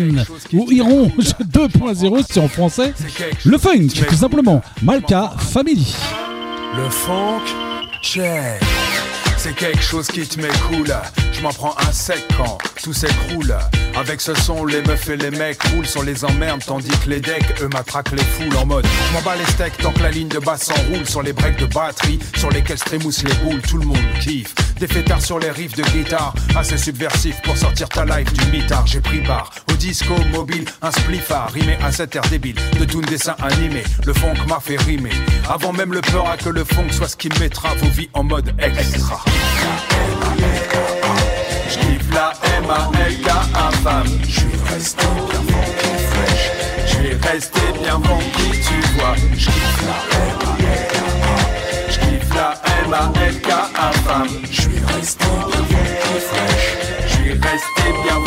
ou 0.54 0.70
Iron 0.70 1.10
2.0 1.18 2.24
c'est 2.30 2.40
en 2.40 2.48
français. 2.48 2.94
Le 3.44 3.58
funk, 3.58 3.88
tout 4.08 4.14
simplement. 4.16 4.62
Malka 4.82 5.34
Family. 5.36 5.94
Le 6.74 6.88
funk, 6.88 7.71
check. 8.02 8.71
C'est 9.44 9.56
quelque 9.56 9.82
chose 9.82 10.06
qui 10.06 10.24
te 10.24 10.40
cool. 10.68 10.94
Je 11.32 11.40
m'en 11.40 11.52
prends 11.52 11.74
un 11.76 11.90
sec 11.90 12.24
quand 12.36 12.58
tout 12.80 12.92
s'écroule. 12.92 13.52
Avec 13.96 14.20
ce 14.20 14.34
son, 14.34 14.64
les 14.64 14.80
meufs 14.82 15.08
et 15.08 15.16
les 15.16 15.32
mecs 15.32 15.60
roulent 15.64 15.86
sur 15.86 16.04
les 16.04 16.24
emmerdes, 16.24 16.62
tandis 16.64 16.96
que 17.04 17.10
les 17.10 17.20
decks, 17.20 17.60
eux, 17.60 17.68
matraquent 17.72 18.12
les 18.12 18.22
foules 18.22 18.56
en 18.56 18.66
mode. 18.66 18.86
Je 18.86 19.12
m'en 19.12 19.22
bats 19.22 19.34
les 19.34 19.44
steaks 19.46 19.76
tant 19.78 19.92
que 19.92 20.02
la 20.02 20.10
ligne 20.10 20.28
de 20.28 20.38
basse 20.38 20.66
s'enroule 20.66 21.04
sur 21.06 21.22
les 21.22 21.32
breaks 21.32 21.58
de 21.58 21.66
batterie, 21.66 22.20
sur 22.36 22.50
lesquels 22.50 22.78
trémoussent 22.78 23.24
les 23.24 23.34
boules, 23.34 23.60
tout 23.62 23.78
le 23.78 23.84
monde 23.84 23.98
kiffe. 24.20 24.54
Des 24.78 24.86
fêtards 24.86 25.20
sur 25.20 25.40
les 25.40 25.50
riffs 25.50 25.74
de 25.74 25.82
guitare, 25.82 26.34
assez 26.56 26.78
subversif 26.78 27.40
pour 27.42 27.56
sortir 27.56 27.88
ta 27.88 28.04
life 28.04 28.32
du 28.32 28.46
mitard. 28.52 28.86
J'ai 28.86 29.00
pris 29.00 29.22
part 29.22 29.50
au 29.72 29.74
disco 29.74 30.14
mobile, 30.30 30.64
un 30.82 30.92
spliffard, 30.92 31.50
rimé 31.52 31.76
à 31.82 31.90
cet 31.90 32.14
air 32.14 32.22
débile, 32.30 32.56
de 32.78 32.84
tout 32.84 33.00
dessin 33.02 33.34
animé. 33.42 33.82
Le 34.06 34.12
funk 34.12 34.34
m'a 34.48 34.60
fait 34.60 34.76
rimer, 34.76 35.12
avant 35.48 35.72
même 35.72 35.92
le 35.92 36.00
peur 36.00 36.28
à 36.28 36.36
que 36.36 36.48
le 36.48 36.64
funk 36.64 36.92
soit 36.92 37.08
ce 37.08 37.16
qui 37.16 37.28
mettra 37.40 37.74
vos 37.74 37.88
vies 37.88 38.10
en 38.12 38.22
mode 38.22 38.52
extra. 38.58 39.24
J'kiffe 41.68 42.14
la 42.14 42.32
M-A-L-K-A 42.58 43.70
femme 43.82 44.06
J'suis 44.28 44.56
resté 44.72 45.06
bien 45.14 45.40
funky 45.48 45.92
fresh. 46.10 46.44
J'suis 46.86 47.14
resté 47.30 47.60
bien 47.82 48.00
funky 48.02 48.50
tu 48.66 48.78
vois. 48.96 49.14
J'kiffe 49.36 49.82
la 49.86 50.22
resté 55.00 55.32
Resté 57.42 57.92
bien 58.02 58.22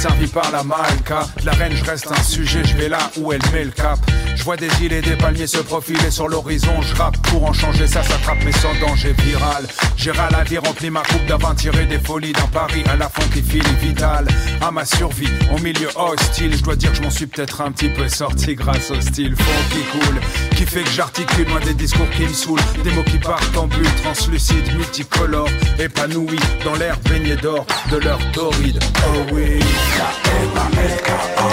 servi 0.00 0.26
par 0.28 0.50
la 0.50 0.62
malka. 0.62 1.26
La 1.44 1.52
reine, 1.52 1.74
je 1.74 1.84
reste 1.84 2.10
un 2.10 2.22
sujet, 2.22 2.62
je 2.64 2.74
vais 2.76 2.88
là 2.88 3.10
où 3.18 3.32
elle 3.32 3.42
met 3.52 3.64
le 3.64 3.70
cap. 3.70 3.98
Je 4.34 4.42
vois 4.42 4.56
des 4.56 4.70
îles 4.82 4.94
et 4.94 5.02
des 5.02 5.16
palmiers 5.16 5.46
se 5.46 5.58
profiler 5.58 6.10
sur 6.10 6.28
l'horizon. 6.28 6.80
Je 6.80 6.94
rappe 6.94 7.18
pour 7.28 7.44
en 7.44 7.52
changer, 7.52 7.86
ça 7.86 8.02
s'attrape, 8.02 8.38
mais 8.44 8.52
sans 8.52 8.72
danger 8.80 9.14
viral. 9.18 9.66
J'ai 9.96 10.12
la 10.12 10.42
vie, 10.44 10.56
rempli 10.56 10.88
ma 10.88 11.02
coupe 11.02 11.26
d'avant 11.26 11.54
tiré 11.54 11.84
des 11.84 11.98
folies 11.98 12.32
dans 12.32 12.48
Paris 12.48 12.82
à 12.90 12.96
la 12.96 13.08
fin 13.08 13.26
qui 13.32 13.42
file 13.42 13.62
vital. 13.82 14.26
À 14.62 14.70
ma 14.70 14.86
survie, 14.86 15.28
au 15.54 15.58
milieu 15.58 15.88
hostile, 15.96 16.56
je 16.56 16.62
dois 16.62 16.76
dire 16.76 16.90
que 16.92 16.96
je 16.96 17.02
m'en 17.02 17.10
suis 17.10 17.26
peut-être 17.26 17.60
un 17.60 17.70
petit 17.72 17.90
peu 17.90 18.08
sorti 18.08 18.54
grâce 18.54 18.90
au 18.90 19.00
style 19.00 19.36
fond 19.36 19.60
qui 19.70 19.82
coule. 19.98 20.20
Qui 20.56 20.64
fait 20.64 20.82
que 20.82 20.90
j'articule 20.90 21.48
loin 21.48 21.60
des 21.60 21.74
discours 21.74 22.08
qui 22.10 22.22
me 22.22 22.32
saoulent. 22.32 22.60
Des 22.84 22.90
mots 22.92 23.04
qui 23.04 23.18
partent 23.18 23.56
en 23.56 23.66
bulle, 23.66 23.86
translucides, 24.02 24.74
multicolores, 24.74 25.48
épanouis 25.78 26.38
dans 26.64 26.74
l'air 26.74 26.96
baigné 27.08 27.36
d'or 27.36 27.66
de 27.90 27.96
leur 27.98 28.18
torride. 28.32 28.78
Oh 29.06 29.20
oui, 29.32 29.60
la 29.98 30.10
M-A-L-K-A. 30.42 31.48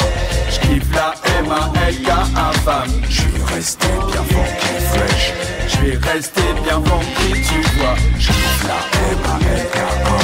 J'kiffe 0.52 0.94
la 0.94 1.14
M-A-L-K-A 1.40 2.52
femme. 2.66 2.92
J'suis 3.10 3.44
resté 3.54 3.88
bien 4.12 4.24
funky 4.24 4.76
fresh. 4.92 5.34
J'vais 5.68 5.98
rester 6.12 6.42
bien 6.64 6.82
funky, 6.84 7.42
tu 7.42 7.62
vois. 7.78 7.96
J'kiffe 8.20 8.64
la 8.68 8.80
M-A-L-K-A. 9.12 10.18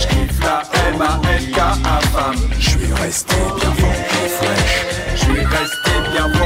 J'kiffe 0.00 0.40
la 0.42 0.62
M-A-L-K-A 0.88 2.00
femme. 2.12 2.42
J'suis 2.58 2.92
resté 3.02 3.36
bien 3.60 3.72
funky 3.72 4.22
fresh. 4.38 4.74
J'vais 5.16 5.44
rester 5.44 5.96
bien 6.12 6.28
funky, 6.32 6.43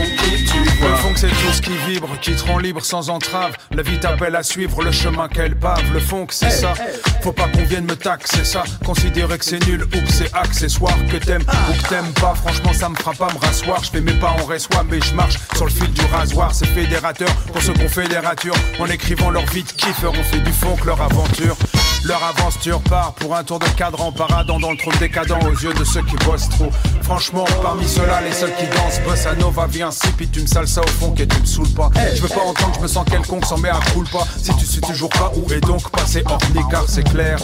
vois. 1.20 1.30
Le 1.30 1.34
funk 1.34 1.42
c'est 1.42 1.46
tout 1.46 1.52
ce 1.52 1.62
qui 1.62 1.76
vibre, 1.90 2.08
qui 2.20 2.34
te 2.34 2.44
rend 2.46 2.58
libre 2.58 2.84
sans 2.84 3.10
entrave. 3.10 3.56
La 3.72 3.82
vie 3.82 3.98
t'appelle 3.98 4.36
à 4.36 4.42
suivre 4.42 4.82
le 4.82 4.92
chemin 4.92 5.28
qu'elle 5.28 5.56
pave. 5.56 5.82
Le 5.92 6.00
funk 6.00 6.28
c'est 6.30 6.50
ça. 6.50 6.74
Faut 7.22 7.32
pas 7.32 7.48
qu'on 7.48 7.64
vienne 7.64 7.84
me 7.84 7.96
taxer 7.96 8.44
ça. 8.44 8.64
Considérer 8.84 9.38
que 9.38 9.44
c'est 9.44 9.64
nul 9.66 9.82
ou 9.84 10.00
que 10.00 10.12
c'est 10.12 10.32
accessoire. 10.34 10.96
Que 11.10 11.16
t'aimes 11.16 11.42
ou 11.42 11.82
que 11.82 11.88
t'aimes 11.88 12.12
pas. 12.14 12.34
Franchement, 12.34 12.72
ça 12.72 12.88
me 12.88 12.96
fera 12.96 13.12
pas 13.12 13.32
me 13.32 13.38
rasseoir. 13.38 13.82
Je 13.82 13.90
fais 13.90 14.00
mes 14.00 14.12
pas 14.12 14.30
en 14.30 14.44
reçoit, 14.44 14.84
mais 14.88 15.00
je 15.00 15.14
marche 15.14 15.38
sur 15.54 15.64
le 15.64 15.70
fil 15.70 15.92
du 15.92 16.04
rasoir. 16.12 16.54
C'est 16.54 16.66
fédérateur 16.66 17.34
pour 17.52 17.62
ceux 17.62 17.74
qu'on 17.74 17.88
fédérature. 17.88 18.54
En 18.78 18.86
écrivant 18.86 19.30
leur 19.30 19.46
vie 19.46 19.64
de 19.64 19.70
kiffer, 19.70 20.08
on 20.08 20.24
fait 20.24 20.40
du 20.40 20.52
funk 20.52 20.84
leur 20.84 21.00
aventure. 21.00 21.56
Leur 22.04 22.22
aventure 22.22 22.80
part 22.82 23.12
pour 23.14 23.34
un 23.34 23.42
tour 23.44 23.58
de 23.58 23.68
cadre 23.76 24.00
en 24.00 24.12
paradant 24.12 24.58
dans 24.58 24.70
le 24.70 24.76
trône 24.76 24.94
décadent 24.98 25.32
aux 25.32 25.50
yeux 25.50 25.74
de 25.74 25.84
ceux 25.84 26.02
qui 26.02 26.16
bossent 26.24 26.48
trop. 26.48 26.70
Franchement, 27.02 27.44
parmi 27.62 27.86
ceux-là, 27.86 28.20
les 28.20 28.32
seuls 28.32 28.54
qui 28.56 28.66
dansent, 28.66 29.00
bossa 29.04 29.34
nova, 29.34 29.66
si 29.90 30.08
puis 30.12 30.28
tu 30.28 30.40
me 30.40 30.46
salsa 30.46 30.80
au 30.80 30.86
fond 30.86 31.14
et 31.18 31.26
tu 31.26 31.40
me 31.40 31.46
saoules 31.46 31.74
pas. 31.74 31.90
Je 32.14 32.22
veux 32.22 32.28
pas 32.28 32.42
entendre, 32.42 32.74
je 32.76 32.80
me 32.82 32.88
sens 32.88 33.04
quelconque, 33.10 33.44
s'en 33.44 33.58
met 33.58 33.68
à 33.68 33.80
coule 33.92 34.08
pas. 34.08 34.26
Si 34.36 34.54
tu 34.56 34.64
sais 34.64 34.80
toujours 34.80 35.10
pas 35.10 35.32
où 35.36 35.52
est 35.52 35.60
donc 35.60 35.90
passé 35.90 36.22
hors 36.26 36.38
car 36.70 36.84
c'est 36.86 37.08
clair. 37.08 37.38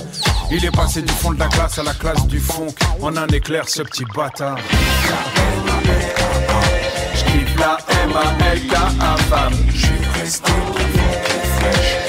Il 0.51 0.65
est 0.65 0.75
passé 0.75 1.03
du 1.03 1.13
fond 1.13 1.33
de 1.33 1.39
la 1.39 1.49
classe 1.49 1.79
à 1.79 1.83
la 1.83 1.95
classe 1.95 2.27
du 2.27 2.39
fond. 2.39 2.69
En 3.03 3.17
un 3.17 3.27
éclair, 3.29 3.69
ce 3.69 3.83
petit 3.83 4.05
bâtard. 4.15 4.59
J'kiffe 7.15 7.59
la 7.59 7.79
M-A-L-K-A 8.05 9.17
femme. 9.29 9.55
J'suis 9.75 10.21
resté 10.21 10.53
bien 10.95 12.04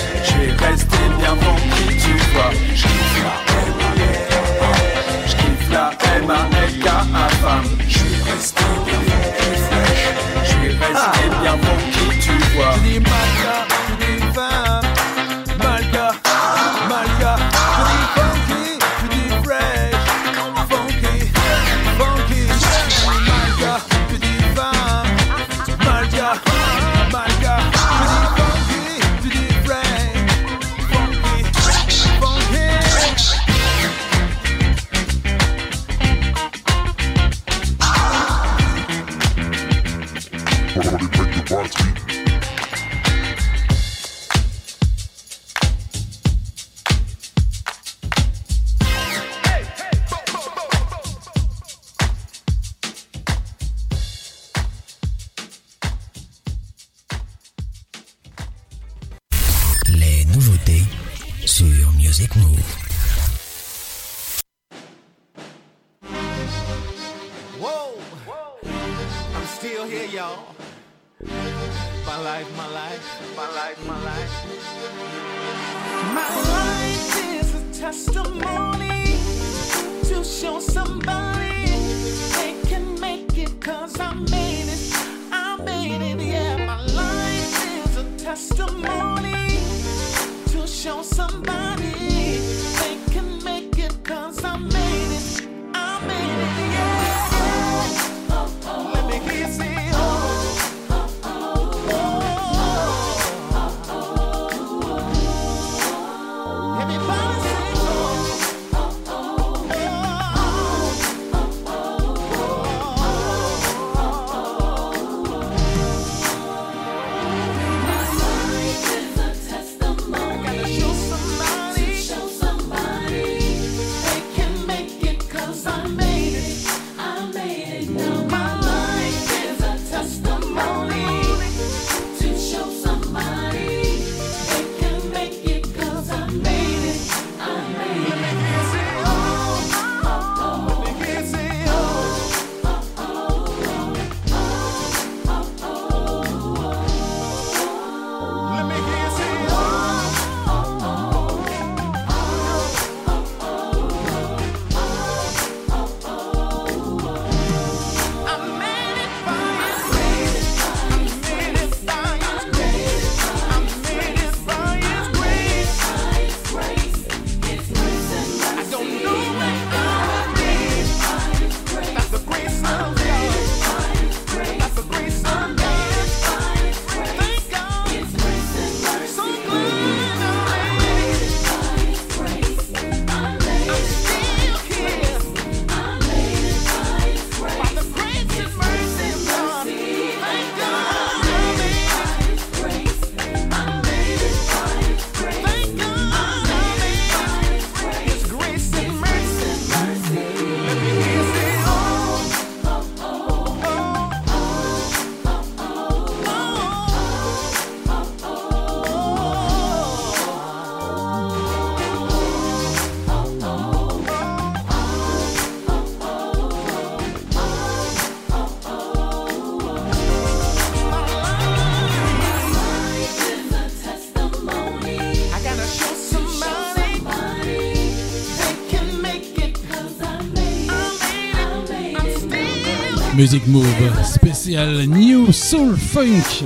Music 233.16 233.48
Move 233.48 233.66
spécial 234.04 234.88
New 234.88 235.32
Soul 235.32 235.78
Funk 235.78 236.44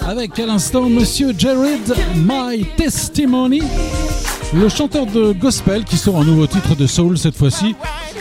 avec 0.00 0.38
à 0.38 0.44
l'instant 0.44 0.90
Monsieur 0.90 1.32
Jared 1.36 1.94
My 2.16 2.66
Testimony, 2.76 3.62
le 4.52 4.68
chanteur 4.68 5.06
de 5.06 5.32
gospel 5.32 5.84
qui 5.84 5.96
sort 5.96 6.20
un 6.20 6.24
nouveau 6.24 6.46
titre 6.46 6.76
de 6.76 6.86
soul 6.86 7.16
cette 7.16 7.34
fois-ci. 7.34 7.74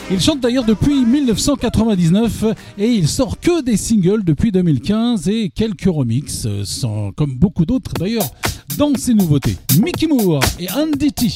Il 0.09 0.21
chante 0.21 0.39
d'ailleurs 0.39 0.63
depuis 0.63 1.03
1999 1.03 2.45
et 2.77 2.87
il 2.87 3.09
sort 3.09 3.39
que 3.39 3.61
des 3.61 3.75
singles 3.75 4.23
depuis 4.23 4.51
2015 4.53 5.27
et 5.27 5.49
quelques 5.49 5.89
remixes, 5.93 6.47
sans, 6.63 7.11
comme 7.11 7.35
beaucoup 7.35 7.65
d'autres 7.65 7.91
d'ailleurs, 7.99 8.29
dans 8.77 8.93
ses 8.95 9.13
nouveautés. 9.13 9.57
Mickey 9.81 10.07
Moore 10.07 10.39
et 10.59 10.67
Andy 10.71 11.11
T. 11.11 11.27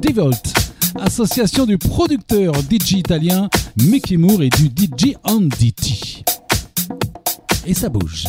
Devolt, 0.00 0.52
association 1.00 1.66
du 1.66 1.78
producteur 1.78 2.54
DJ 2.70 2.92
italien 2.92 3.48
Mickey 3.82 4.16
Moore 4.16 4.42
et 4.42 4.50
du 4.50 4.66
DJ 4.66 5.14
Andy 5.30 5.72
T. 5.72 6.24
Et 7.64 7.72
ça 7.72 7.88
bouge. 7.88 8.24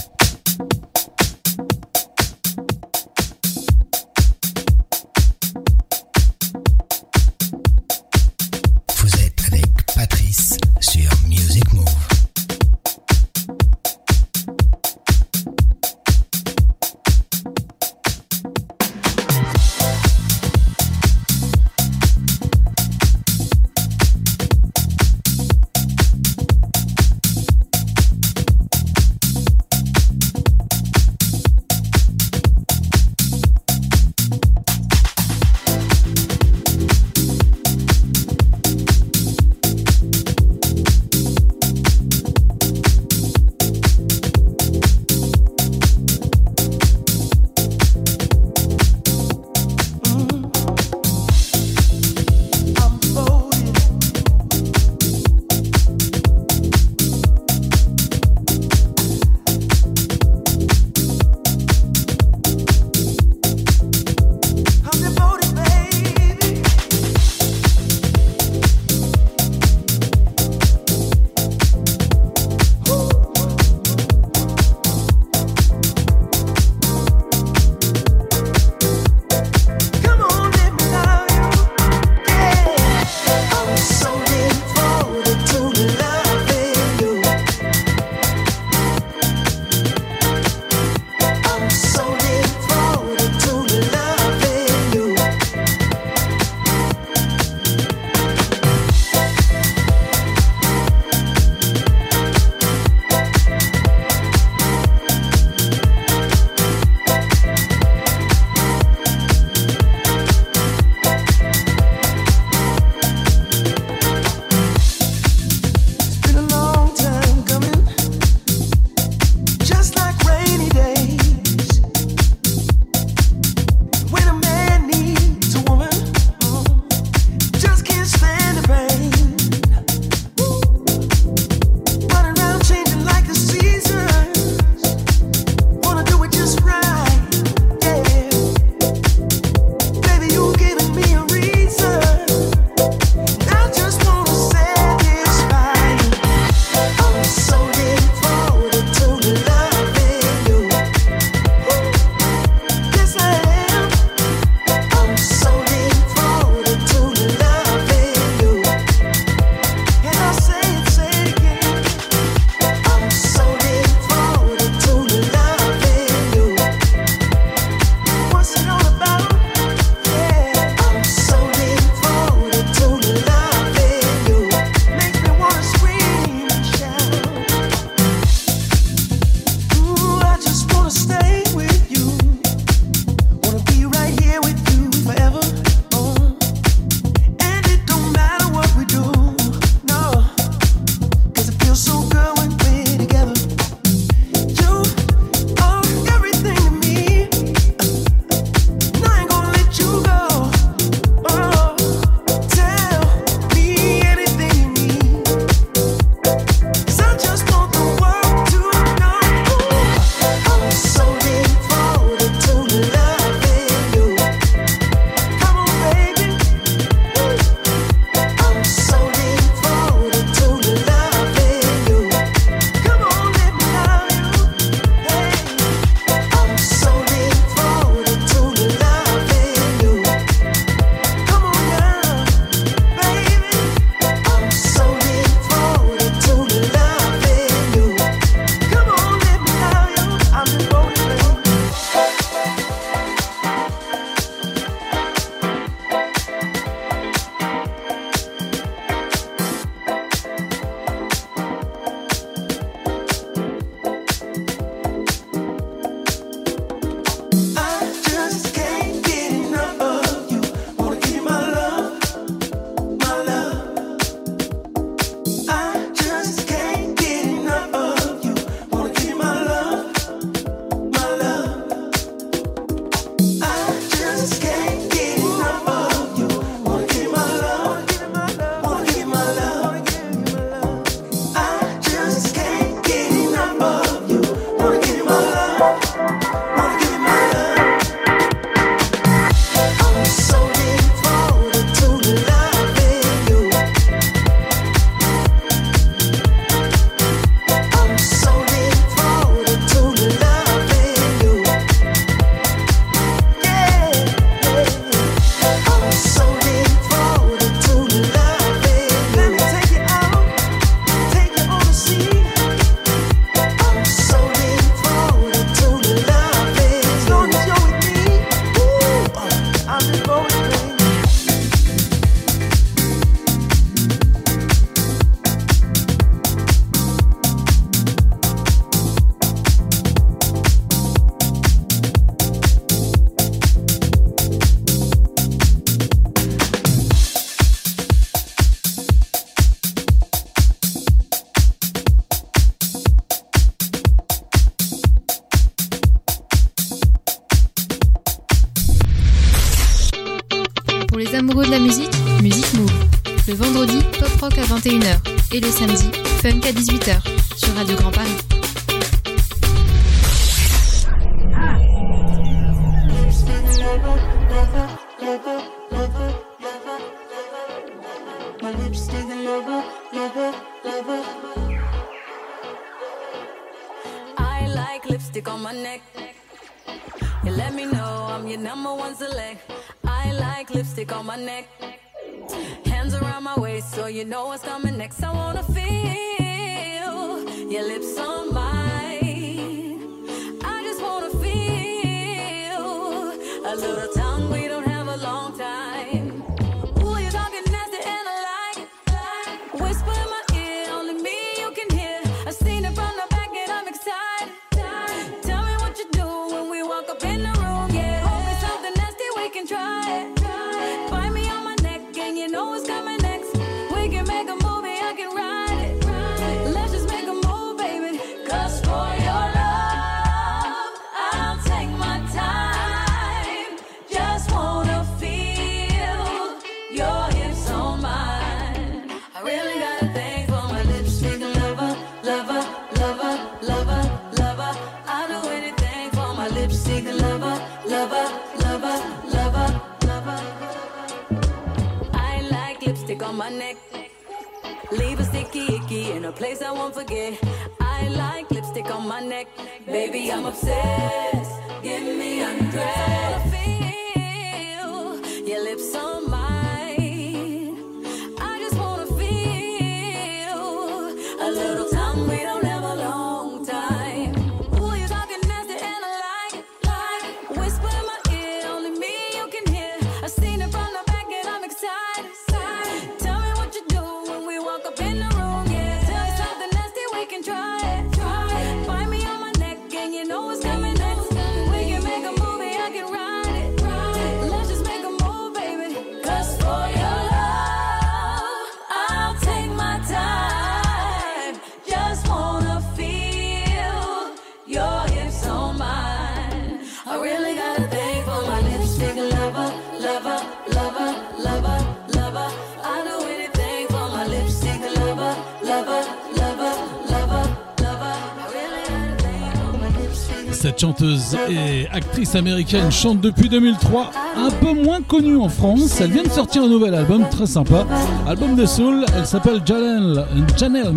américaine 512.16 512.72
chante 512.72 513.01
depuis 513.01 513.30
2003, 513.30 513.91
un 514.18 514.30
peu 514.32 514.53
moins 514.53 514.82
connue 514.82 515.18
en 515.18 515.30
France. 515.30 515.80
Elle 515.82 515.91
vient 515.91 516.03
de 516.03 516.09
sortir 516.09 516.43
un 516.43 516.47
nouvel 516.47 516.74
album 516.74 517.05
très 517.09 517.26
sympa, 517.26 517.66
album 518.07 518.36
de 518.36 518.45
soul. 518.45 518.86
Elle 518.95 519.05
s'appelle 519.05 519.41
Janelle, 519.45 520.05
Janelle 520.38 520.74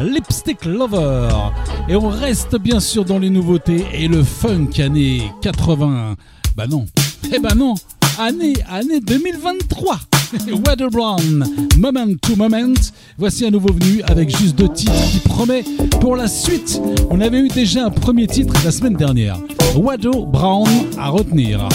Lipstick 0.00 0.64
Lover. 0.64 1.28
Et 1.88 1.96
on 1.96 2.08
reste 2.08 2.56
bien 2.56 2.80
sûr 2.80 3.04
dans 3.04 3.18
les 3.18 3.30
nouveautés 3.30 3.84
et 3.92 4.08
le 4.08 4.22
funk 4.22 4.70
année 4.78 5.30
80. 5.42 6.14
Bah 6.56 6.66
non, 6.66 6.86
eh 7.32 7.38
bah 7.38 7.54
non, 7.56 7.74
année, 8.18 8.54
année 8.68 9.00
2023. 9.00 10.00
Weather 10.66 10.90
Brown, 10.90 11.44
Moment 11.76 12.14
to 12.22 12.36
Moment. 12.36 12.74
Voici 13.18 13.44
un 13.44 13.50
nouveau 13.50 13.72
venu 13.72 14.02
avec 14.02 14.36
juste 14.36 14.56
deux 14.56 14.68
titres 14.68 15.10
qui 15.10 15.18
promet 15.20 15.64
pour 16.00 16.16
la 16.16 16.28
suite, 16.28 16.80
on 17.10 17.20
avait 17.20 17.38
eu 17.38 17.48
déjà 17.48 17.84
un 17.84 17.90
premier 17.90 18.26
titre 18.26 18.54
la 18.64 18.70
semaine 18.70 18.94
dernière. 18.94 19.36
Wado 19.76 20.26
Brown 20.26 20.68
à 20.98 21.10
retenir. 21.10 21.68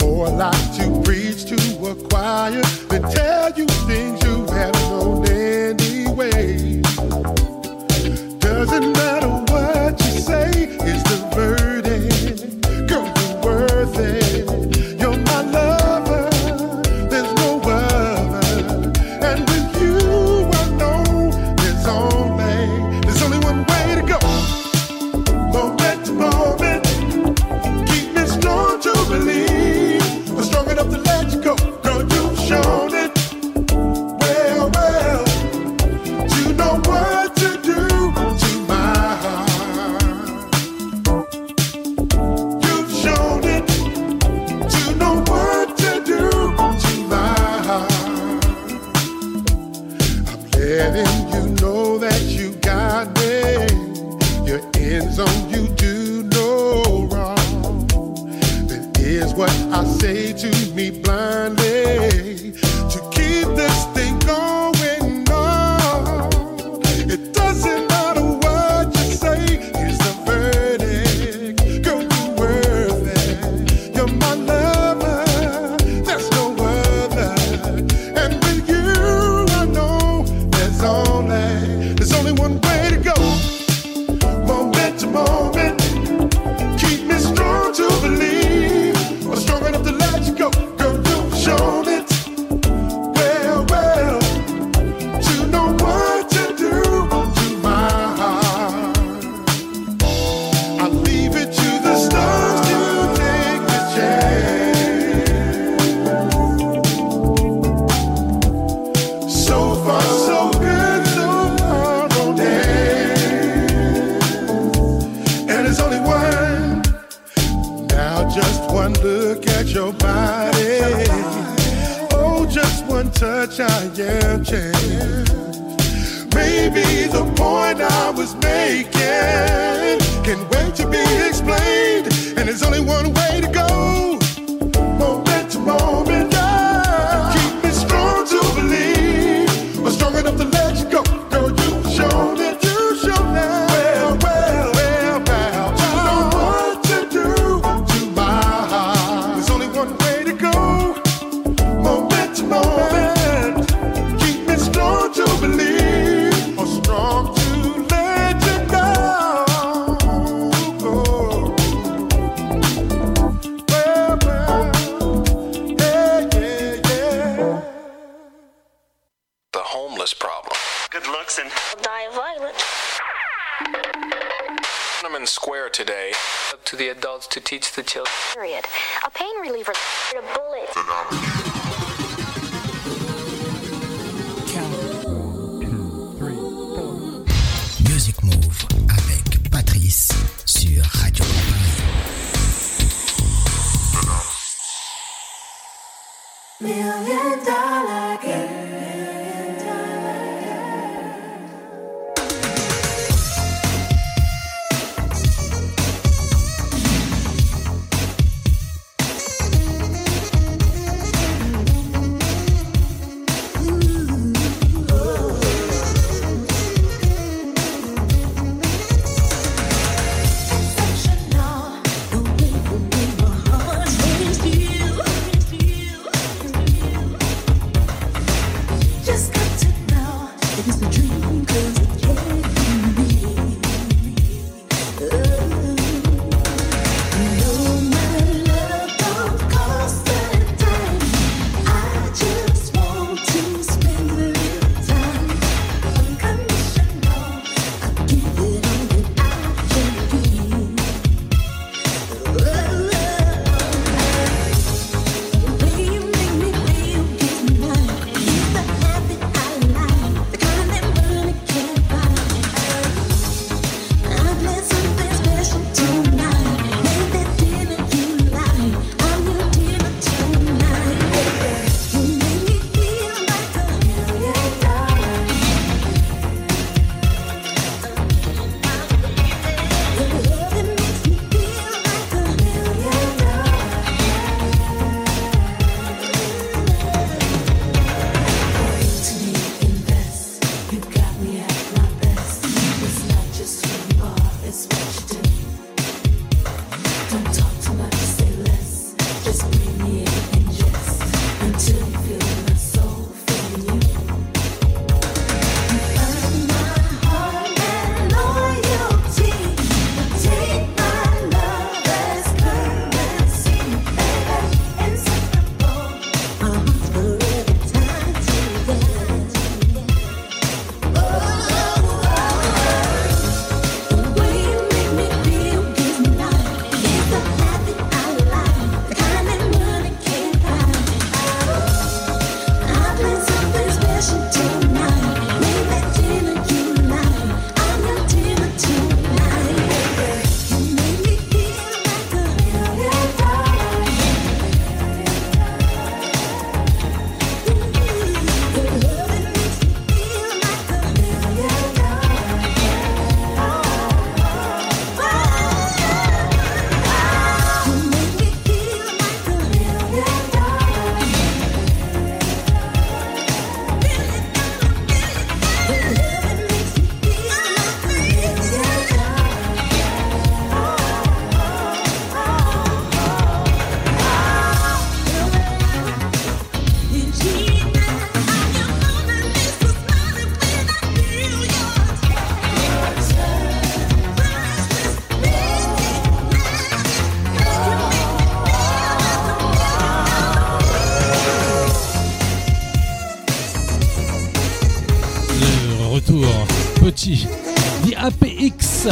more 0.00 0.28
like 0.28 0.74
to 0.74 1.02
preach 1.02 1.44
to 1.44 1.56
than 2.88 3.02
tell 3.10 3.50
you 3.58 3.66
things 3.66 4.21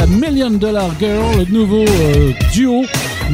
Million 0.07 0.51
Dollar 0.51 0.89
Girl, 0.99 1.37
le 1.37 1.45
nouveau 1.51 1.83
euh, 1.83 2.31
duo. 2.53 2.83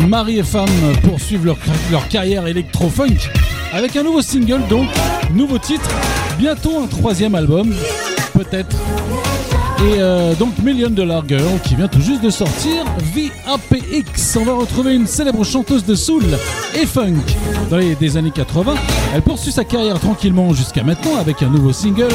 Mari 0.08 0.40
et 0.40 0.44
femme 0.44 0.68
poursuivent 1.04 1.46
leur, 1.46 2.08
carrière 2.08 2.48
électro-funk 2.48 3.30
avec 3.74 3.96
un 3.96 4.04
nouveau 4.04 4.22
single, 4.24 4.62
donc 4.68 4.88
nouveau 5.34 5.60
titre, 5.60 5.90
bientôt 6.40 6.80
un 6.80 6.88
troisième 6.88 7.36
album, 7.36 7.74
peut-être. 8.34 8.76
Et 9.80 10.00
euh, 10.00 10.34
donc 10.34 10.58
Million 10.64 10.90
Dollar 10.90 11.24
Girl 11.28 11.60
qui 11.64 11.76
vient 11.76 11.88
tout 11.88 12.02
juste 12.02 12.24
de 12.24 12.32
sortir 12.32 12.86
VAPX. 13.14 14.38
On 14.38 14.44
va 14.44 14.54
retrouver 14.54 14.96
une 14.96 15.06
célèbre 15.06 15.44
chanteuse 15.44 15.86
de 15.86 15.94
soul 15.94 16.24
et 16.76 16.88
funk 16.88 17.22
dans 17.70 17.78
les 17.78 17.94
des 17.96 18.18
années 18.18 18.32
80. 18.32 18.74
Elle 19.14 19.22
poursuit 19.22 19.52
sa 19.52 19.64
carrière 19.64 20.00
tranquillement 20.00 20.54
jusqu'à 20.54 20.84
maintenant 20.84 21.18
avec 21.18 21.44
un 21.44 21.50
nouveau 21.50 21.72
single 21.72 22.10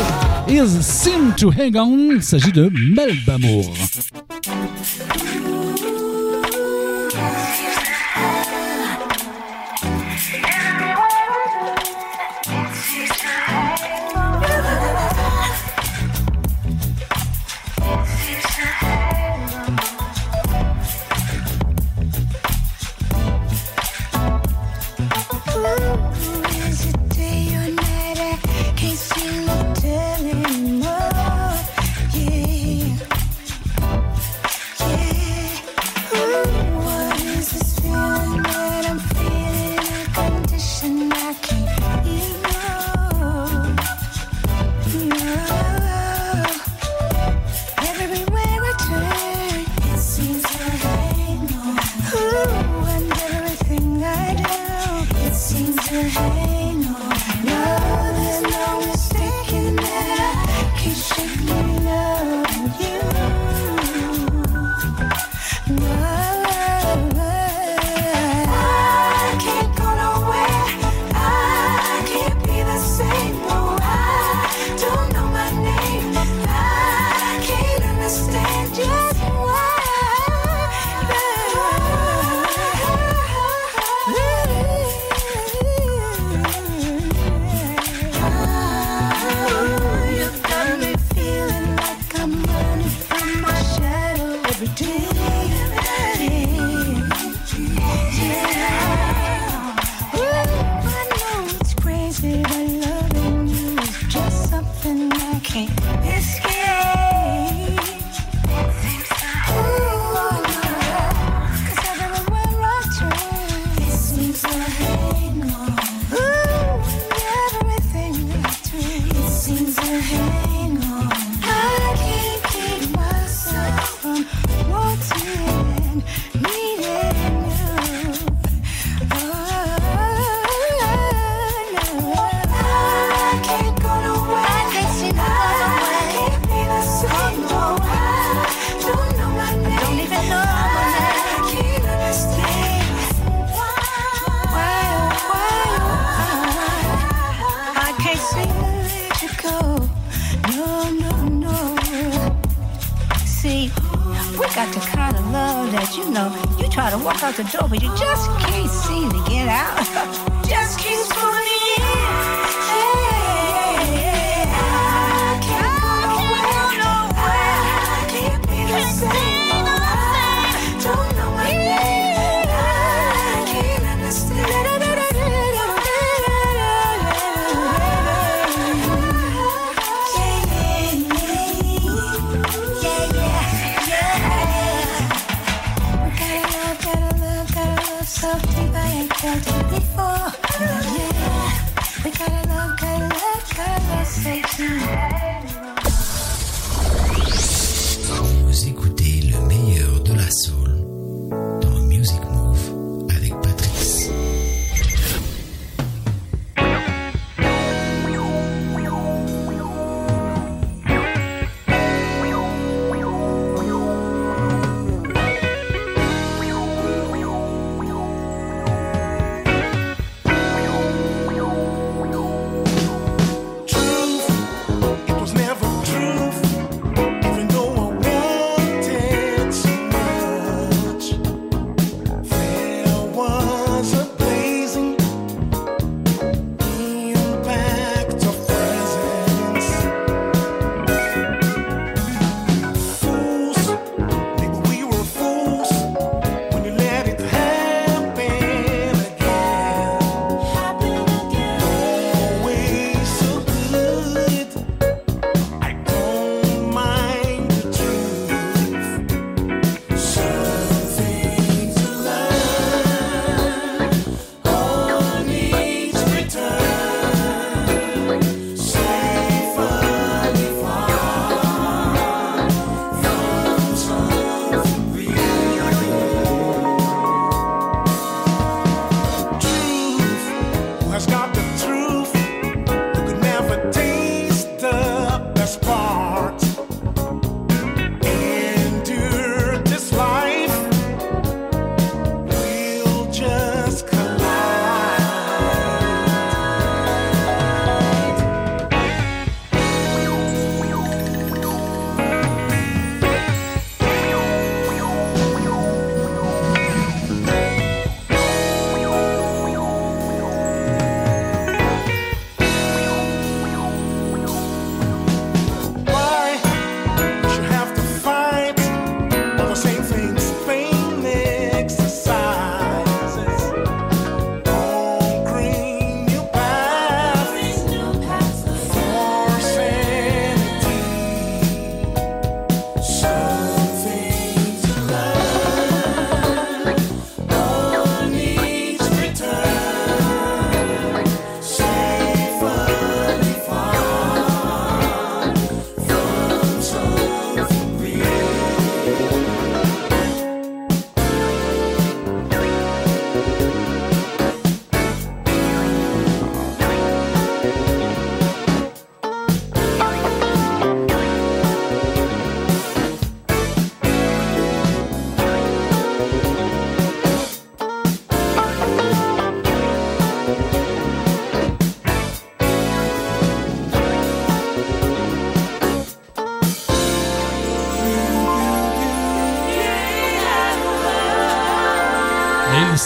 Is 0.49 0.82
Seem 0.82 1.32
to 1.36 1.53
Hang 1.53 1.76
On. 1.76 2.11
Il 2.16 2.22
s'agit 2.22 2.53
de 2.53 2.72
Melbamour. 2.97 3.72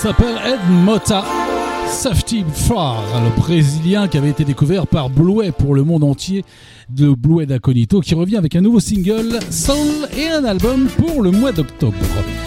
S'appelle 0.06 0.36
Ed 0.46 0.60
Mota. 0.70 1.24
Safety 1.88 2.44
Far, 2.54 3.02
le 3.24 3.40
brésilien 3.40 4.06
qui 4.06 4.16
avait 4.16 4.30
été 4.30 4.44
découvert 4.44 4.86
par 4.86 5.10
Bluey 5.10 5.50
pour 5.50 5.74
le 5.74 5.82
monde 5.82 6.04
entier, 6.04 6.44
de 6.88 7.12
Bluey 7.12 7.44
d'Aconito, 7.44 8.00
qui 8.00 8.14
revient 8.14 8.36
avec 8.36 8.54
un 8.54 8.60
nouveau 8.60 8.78
single, 8.78 9.40
Soul, 9.50 10.06
et 10.16 10.28
un 10.28 10.44
album 10.44 10.86
pour 10.96 11.22
le 11.22 11.32
mois 11.32 11.50
d'octobre. 11.50 11.96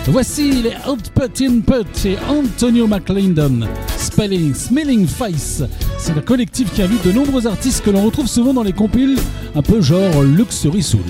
Voici 0.05 0.53
les 0.53 0.72
Output 0.89 1.62
Put 1.66 2.07
et 2.07 2.18
Antonio 2.30 2.88
McLendon, 2.88 3.68
Spelling, 3.97 4.53
Smelling 4.53 5.05
Face. 5.05 5.64
C'est 5.97 6.14
un 6.14 6.22
collectif 6.22 6.72
qui 6.72 6.82
invite 6.82 7.05
de 7.05 7.12
nombreux 7.12 7.45
artistes 7.45 7.84
que 7.84 7.89
l'on 7.89 8.05
retrouve 8.05 8.28
souvent 8.28 8.53
dans 8.53 8.64
les 8.64 8.74
compiles, 8.74 9.18
un 9.53 9.62
peu 9.62 9.82
genre 9.82 10.24
Luxury 10.24 10.82
Soul. 10.82 11.01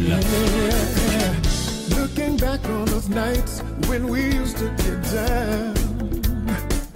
Looking 1.92 2.38
back 2.38 2.62
on 2.70 2.86
those 2.86 3.10
nights 3.10 3.62
when 3.88 4.10
we 4.10 4.22
used 4.34 4.58
to 4.58 4.66
get 4.84 5.00
down. 5.14 5.79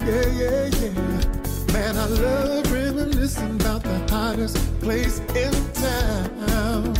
Yeah, 0.06 0.26
yeah, 0.28 0.66
yeah. 0.66 1.72
Man, 1.72 1.96
I 1.96 2.06
love 2.06 2.70
reminiscing 2.70 3.56
about 3.60 3.82
the 3.82 3.98
hottest 4.10 4.58
place 4.80 5.20
in 5.34 5.52
town. 5.72 6.92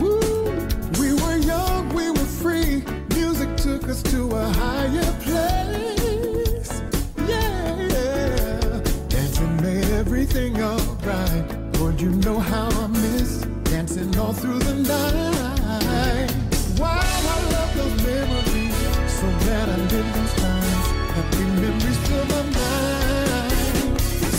Woo! 0.00 0.66
We 1.00 1.14
were 1.14 1.36
young, 1.36 1.88
we 1.94 2.10
were 2.10 2.30
free. 2.42 2.82
Music 3.14 3.56
took 3.56 3.88
us 3.88 4.02
to 4.04 4.28
a 4.34 4.46
higher 4.48 5.12
place. 5.22 6.82
Yeah, 7.18 7.80
yeah. 7.94 8.82
Dancing 9.08 9.56
made 9.62 9.84
everything 9.92 10.60
alright. 10.60 11.44
Lord, 11.78 12.00
you 12.00 12.10
know 12.10 12.40
how 12.40 12.68
I 12.68 12.88
miss 12.88 13.46
dancing 13.62 14.18
all 14.18 14.32
through 14.32 14.58
the 14.58 14.74
night. 14.74 16.34
Wow, 16.80 17.00
I 17.00 17.50
love 17.52 17.76
those 17.76 18.04
memories. 18.04 18.74
So 19.20 19.26
glad 19.46 19.68
I 19.68 19.76
lived 19.76 20.25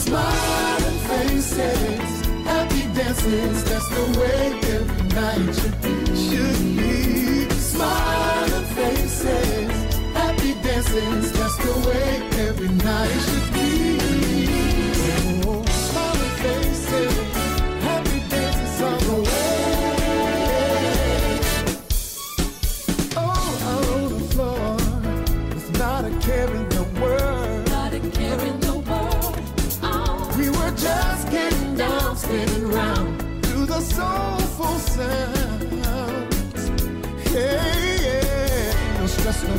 Smiling 0.08 1.00
faces, 1.10 2.26
happy 2.46 2.84
dances. 2.96 3.64
That's 3.66 3.90
the 3.90 4.06
way 4.18 4.58
every 4.76 5.04
night 5.10 5.54
should 5.54 5.82
be. 5.82 7.50
Smiling 7.50 8.68
faces, 8.78 9.96
happy 10.14 10.54
dances. 10.64 11.32
That's 11.34 11.58
the 11.58 11.90
way 11.90 12.22
every 12.48 12.70
night 12.70 13.20
should 13.28 13.54
be. 13.54 13.87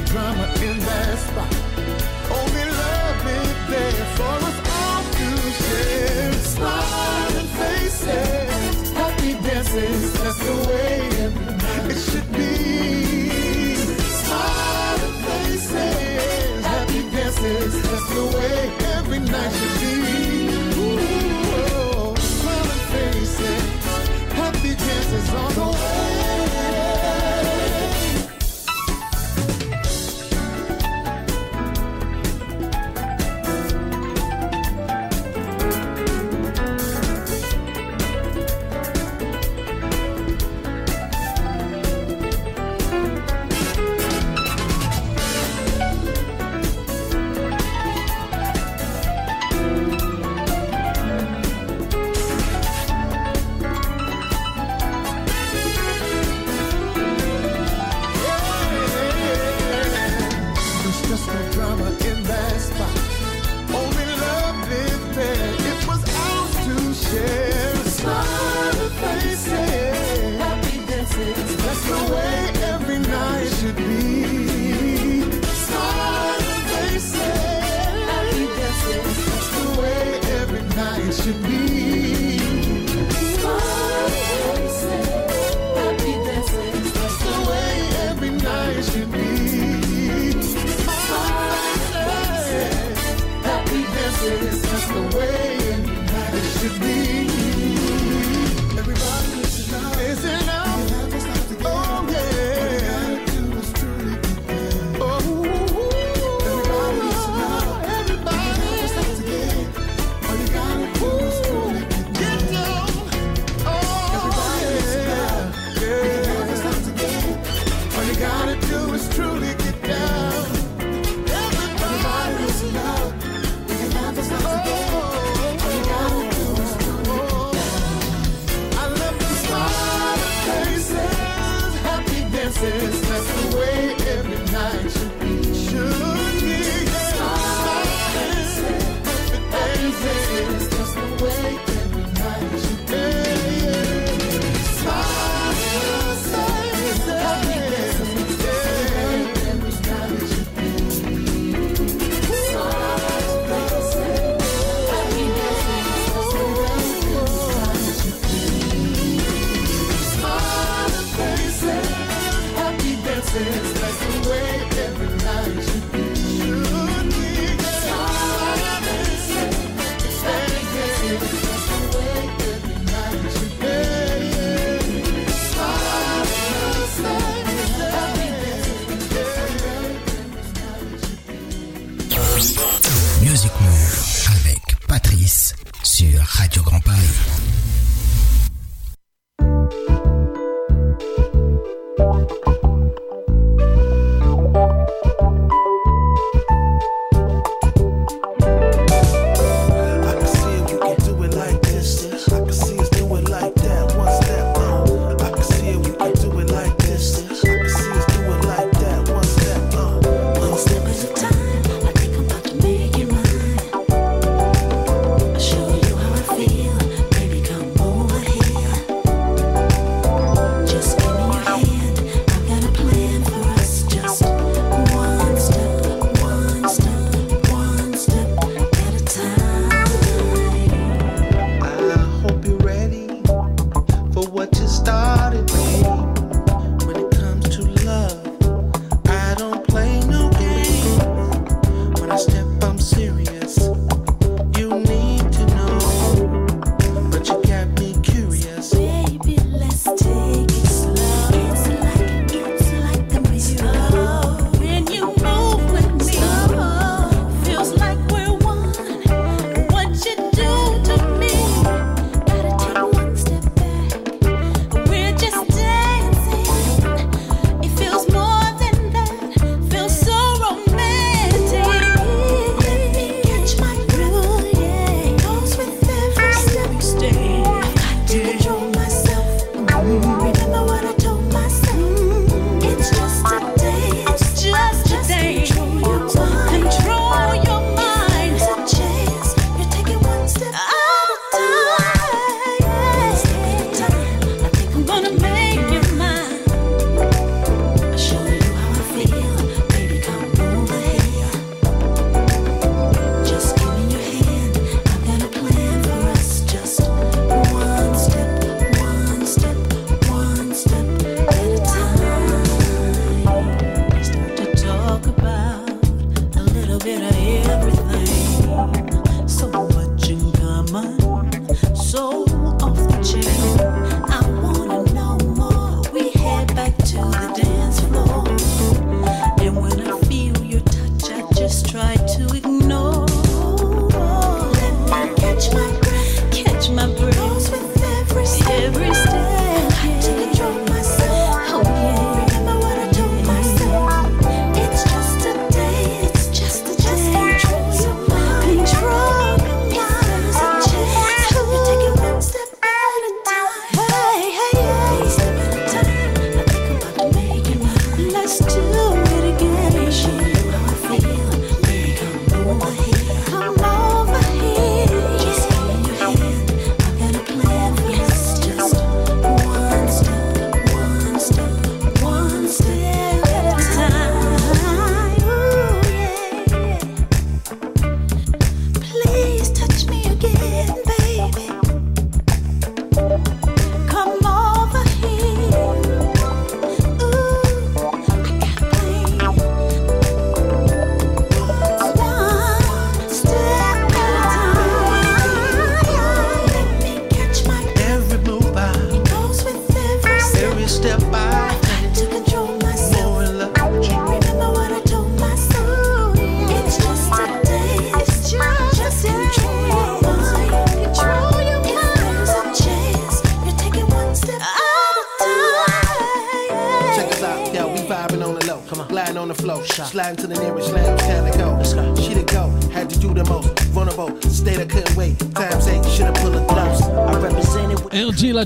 Drama 0.08 0.46
in 0.62 0.78
that 0.80 1.18
spot. 1.18 1.52
Only 2.38 2.64
love 2.80 3.26
is 3.40 3.52
there 3.70 4.06
for 4.16 4.36
us 4.48 4.58
all 4.78 5.02
to 5.18 5.28
share. 5.60 6.32
Smiling 6.54 7.50
faces, 7.60 8.92
happy 8.92 9.32
dances. 9.46 10.12
That's 10.20 10.38
the 10.38 10.54
way 10.68 10.94
it 11.92 11.98
should 12.06 12.28
be. 12.32 12.54
Smiling 14.22 15.16
faces, 15.26 16.64
happy 16.64 17.02
dances. 17.14 17.72
That's 17.82 18.08
the 18.14 18.24
way 18.36 18.58
every 18.96 19.20
night 19.20 19.52
should 19.52 19.72
be. 19.72 19.77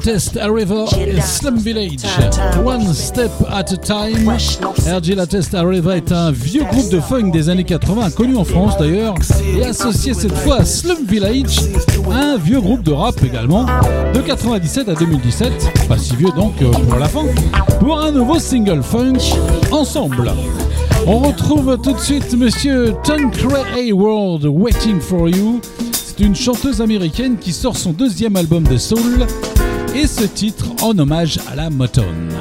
Latest, 0.04 0.36
Arriva 0.36 0.84
et 0.98 1.20
Slum 1.20 1.58
Village. 1.58 2.00
One 2.64 2.92
Step 2.92 3.30
at 3.48 3.72
a 3.72 3.76
Time. 3.76 4.28
RG 4.28 5.14
Latest, 5.14 5.54
Arriva 5.54 5.96
est 5.96 6.10
un 6.10 6.32
vieux 6.32 6.64
groupe 6.64 6.90
de 6.90 6.98
funk 6.98 7.30
des 7.30 7.48
années 7.48 7.62
80, 7.62 8.10
connu 8.10 8.34
en 8.34 8.42
France 8.42 8.76
d'ailleurs, 8.78 9.14
et 9.56 9.64
associé 9.64 10.12
cette 10.12 10.36
fois 10.38 10.56
à 10.56 10.64
Slum 10.64 11.04
Village, 11.06 11.56
un 12.10 12.36
vieux 12.36 12.60
groupe 12.60 12.82
de 12.82 12.90
rap 12.90 13.14
également, 13.22 13.64
de 14.12 14.18
97 14.18 14.88
à 14.88 14.94
2017, 14.94 15.86
pas 15.88 15.98
si 15.98 16.16
vieux 16.16 16.32
donc 16.34 16.60
euh, 16.62 16.72
pour 16.72 16.98
la 16.98 17.06
fin, 17.06 17.22
pour 17.78 18.00
un 18.00 18.10
nouveau 18.10 18.40
single 18.40 18.82
funk 18.82 19.18
ensemble. 19.70 20.32
On 21.06 21.20
retrouve 21.20 21.78
tout 21.80 21.92
de 21.92 22.00
suite 22.00 22.34
Monsieur 22.36 22.94
Tankrey 23.04 23.62
Hayward, 23.76 24.46
Waiting 24.46 24.98
for 24.98 25.28
You. 25.28 25.60
C'est 25.92 26.24
une 26.24 26.34
chanteuse 26.34 26.80
américaine 26.80 27.36
qui 27.38 27.52
sort 27.52 27.76
son 27.76 27.92
deuxième 27.92 28.34
album 28.34 28.64
de 28.64 28.76
soul 28.76 29.26
et 29.94 30.06
ce 30.06 30.24
titre 30.24 30.66
en 30.82 30.98
hommage 30.98 31.38
à 31.50 31.56
la 31.56 31.70
Motown. 31.70 32.31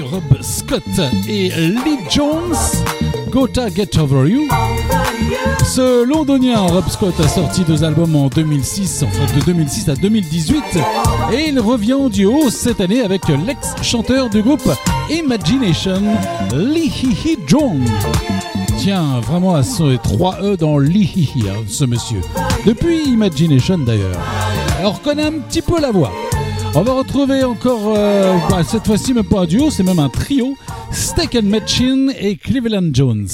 Rob 0.00 0.22
Scott 0.40 0.82
et 1.28 1.50
Lee 1.50 1.98
Jones, 2.10 2.56
Gotta 3.30 3.68
Get 3.68 3.98
Over 3.98 4.28
You. 4.28 4.48
Ce 5.64 6.04
londonien 6.04 6.60
Rob 6.60 6.88
Scott 6.88 7.14
a 7.20 7.28
sorti 7.28 7.62
deux 7.62 7.84
albums 7.84 8.16
en 8.16 8.28
2006, 8.28 9.04
en 9.04 9.08
fait 9.08 9.38
de 9.38 9.44
2006 9.44 9.88
à 9.88 9.94
2018, 9.94 10.62
et 11.32 11.48
il 11.48 11.60
revient 11.60 11.94
en 11.94 12.08
duo 12.08 12.50
cette 12.50 12.80
année 12.80 13.02
avec 13.02 13.28
l'ex-chanteur 13.28 14.30
du 14.30 14.42
groupe 14.42 14.68
Imagination, 15.10 16.02
Lee 16.54 16.92
Hee 17.24 17.38
Jong. 17.46 17.82
Tiens, 18.78 19.20
vraiment 19.20 19.54
à 19.54 19.62
ce 19.62 19.96
3 19.96 20.38
E 20.42 20.56
dans 20.56 20.78
Lee 20.78 21.10
Hee 21.14 21.30
Hee, 21.36 21.48
hein, 21.48 21.62
ce 21.68 21.84
monsieur. 21.84 22.20
Depuis 22.66 23.04
Imagination 23.04 23.78
d'ailleurs. 23.78 24.18
On 24.82 24.90
reconnaît 24.90 25.26
un 25.26 25.38
petit 25.38 25.62
peu 25.62 25.80
la 25.80 25.92
voix. 25.92 26.12
On 26.76 26.82
va 26.82 26.92
retrouver 26.92 27.44
encore, 27.44 27.94
euh, 27.96 28.36
bah, 28.50 28.64
cette 28.64 28.84
fois-ci 28.84 29.14
même 29.14 29.24
pas 29.24 29.42
un 29.42 29.46
duo, 29.46 29.70
c'est 29.70 29.84
même 29.84 30.00
un 30.00 30.08
trio, 30.08 30.56
Steak 30.90 31.36
and 31.36 31.44
Machine 31.44 32.12
et 32.18 32.36
Cleveland 32.36 32.90
Jones. 32.92 33.28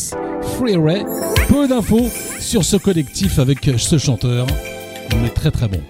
Freeway. 0.59 1.05
Peu 1.49 1.67
d'infos 1.67 2.11
sur 2.39 2.65
ce 2.65 2.77
collectif 2.77 3.39
avec 3.39 3.71
ce 3.79 3.97
chanteur, 3.97 4.47
mais 5.23 5.31
très 5.31 5.51
très 5.51 5.69
bon. 5.69 5.81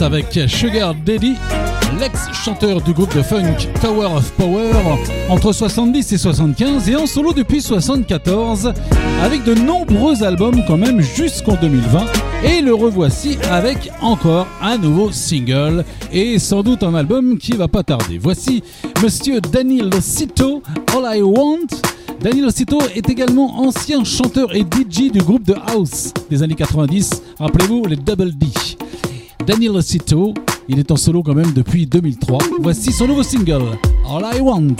Avec 0.00 0.38
Sugar 0.48 0.94
Daddy, 0.94 1.34
l'ex-chanteur 2.00 2.80
du 2.80 2.94
groupe 2.94 3.14
de 3.14 3.22
funk 3.22 3.68
Tower 3.82 4.06
of 4.16 4.32
Power 4.32 4.72
entre 5.28 5.52
70 5.52 6.12
et 6.12 6.18
75 6.18 6.88
et 6.88 6.96
en 6.96 7.06
solo 7.06 7.34
depuis 7.34 7.60
74 7.60 8.72
avec 9.22 9.44
de 9.44 9.54
nombreux 9.54 10.22
albums 10.22 10.62
quand 10.66 10.78
même 10.78 11.02
jusqu'en 11.02 11.56
2020 11.56 12.04
et 12.44 12.60
le 12.62 12.74
revoici 12.74 13.36
avec 13.50 13.90
encore 14.00 14.46
un 14.62 14.78
nouveau 14.78 15.12
single 15.12 15.84
et 16.10 16.38
sans 16.38 16.62
doute 16.62 16.82
un 16.82 16.94
album 16.94 17.36
qui 17.36 17.52
va 17.52 17.68
pas 17.68 17.82
tarder. 17.82 18.16
Voici 18.18 18.62
monsieur 19.02 19.40
Daniel 19.40 19.90
Cito 20.00 20.62
All 20.96 21.18
I 21.18 21.22
Want 21.22 21.68
Daniel 22.20 22.46
Osito 22.46 22.78
est 22.94 23.10
également 23.10 23.60
ancien 23.60 24.02
chanteur 24.02 24.54
et 24.56 24.60
DJ 24.60 25.12
du 25.12 25.18
groupe 25.18 25.44
de 25.44 25.54
house 25.66 26.14
des 26.30 26.42
années 26.42 26.54
90, 26.54 27.22
rappelez-vous 27.38 27.84
les 27.84 27.96
Double 27.96 28.32
D. 28.32 28.46
Daniel 29.46 29.72
Osito. 29.72 30.34
Il 30.68 30.78
est 30.78 30.90
en 30.90 30.96
solo 30.96 31.22
quand 31.22 31.34
même 31.34 31.52
depuis 31.52 31.86
2003. 31.86 32.38
Voici 32.60 32.92
son 32.92 33.06
nouveau 33.06 33.22
single, 33.22 33.78
All 34.08 34.24
I 34.36 34.40
Want. 34.40 34.76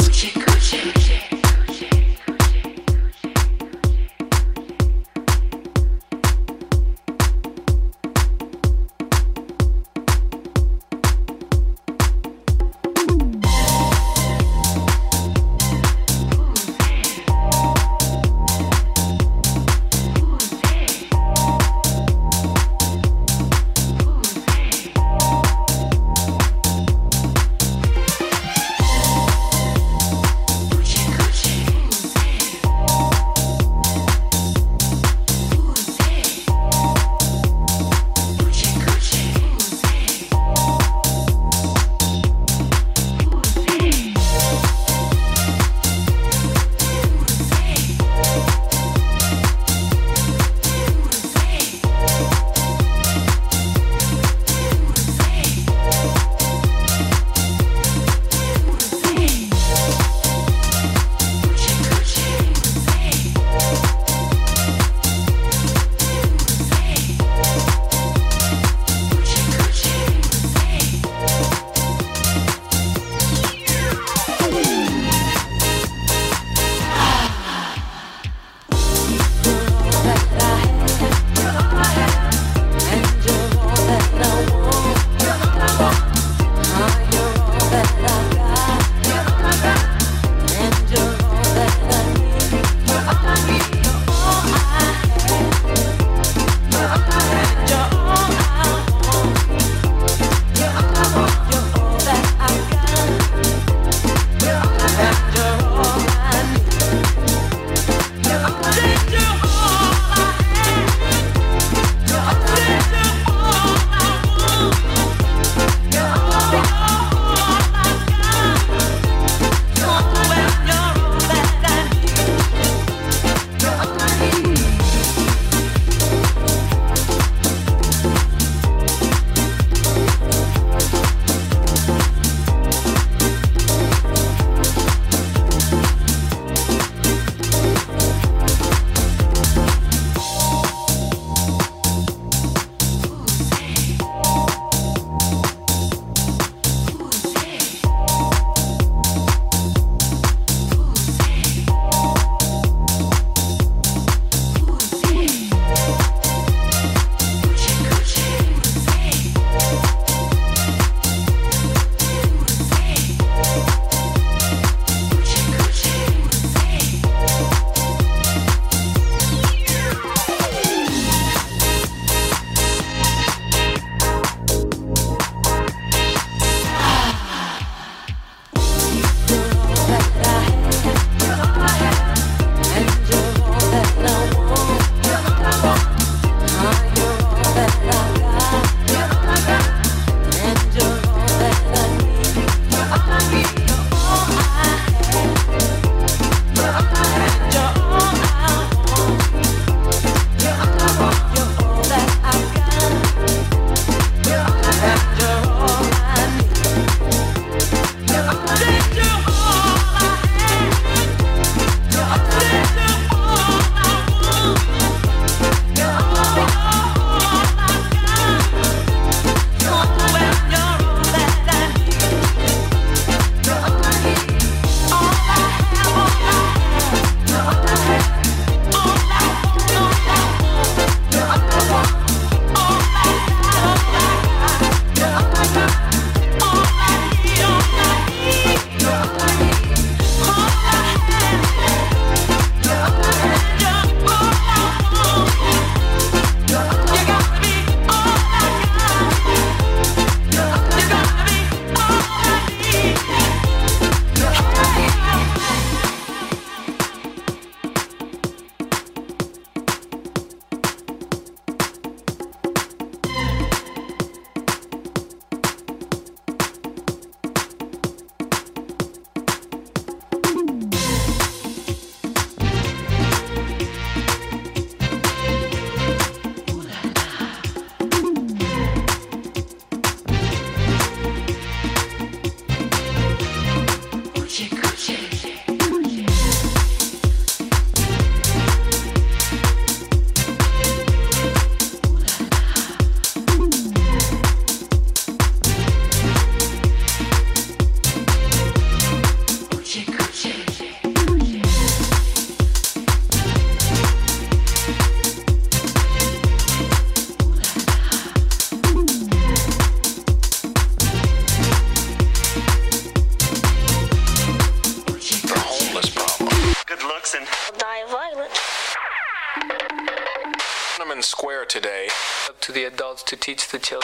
To 323.14 323.20
teach 323.20 323.48
the 323.48 323.58
children. 323.58 323.83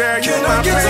And 0.00 0.06
I'll 0.06 0.22
share 0.22 0.24
you 0.24 0.30
Can 0.30 0.42
my 0.44 0.78
I 0.78 0.87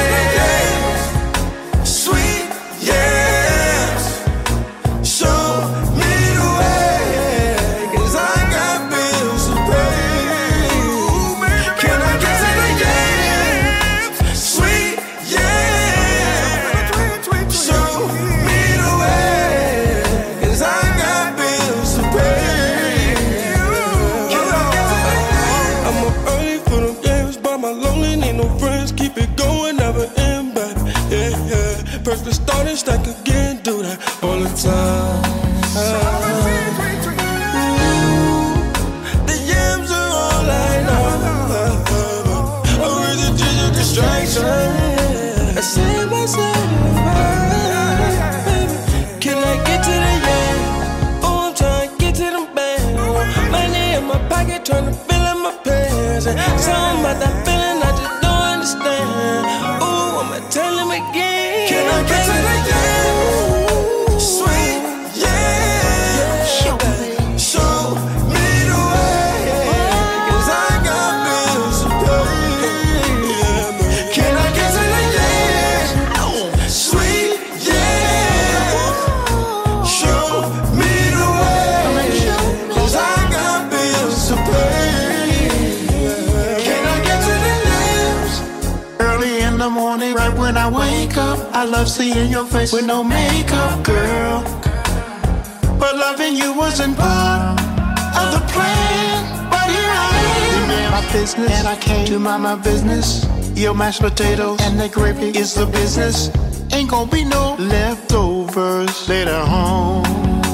Your 103.59 103.75
mashed 103.75 104.03
potatoes 104.03 104.61
and 104.63 104.79
the 104.79 104.89
gravy 104.89 105.37
is 105.37 105.53
the 105.55 105.67
business. 105.67 106.31
Ain't 106.73 106.89
gonna 106.89 107.11
be 107.11 107.25
no 107.25 107.57
leftovers 107.59 109.09
later 109.09 109.35
on. 109.35 110.05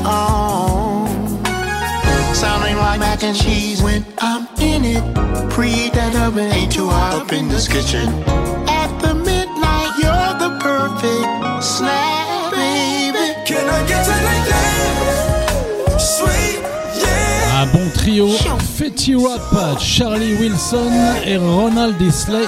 Oh. 0.07 1.05
on. 1.07 2.35
Sounding 2.35 2.77
like 2.77 2.99
mac 3.01 3.23
and 3.23 3.37
cheese 3.37 3.83
when 3.83 4.07
I'm 4.21 4.49
in 4.59 4.87
it. 4.87 5.05
Preheat 5.53 5.93
that 5.93 6.17
oven, 6.17 6.51
ain't 6.51 6.73
too 6.73 6.89
hot 6.89 7.21
up 7.21 7.33
in 7.35 7.49
this 7.49 7.69
kitchen. 7.69 8.09
At 8.69 8.91
the 9.03 9.15
midnight, 9.15 9.93
you're 10.01 10.33
the 10.41 10.59
perfect 10.65 11.63
snack, 11.63 12.53
baby. 12.53 13.35
Can 13.45 13.69
I 13.69 13.87
get 13.87 14.07
to 14.07 14.74
Un 17.65 17.67
bon 17.69 17.89
trio, 17.95 18.29
Fetty 18.77 19.15
Wap, 19.15 19.41
Charlie 19.81 20.35
Wilson 20.35 20.91
et 21.27 21.39
Ronald 21.39 21.97
Isley. 21.99 22.45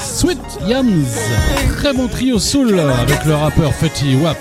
Sweet 0.00 0.38
Yams, 0.68 1.04
très 1.76 1.92
bon 1.92 2.06
trio 2.06 2.38
soul 2.38 2.78
avec 2.78 3.24
le 3.24 3.34
rappeur 3.34 3.74
Fetty 3.74 4.14
Wap. 4.22 4.38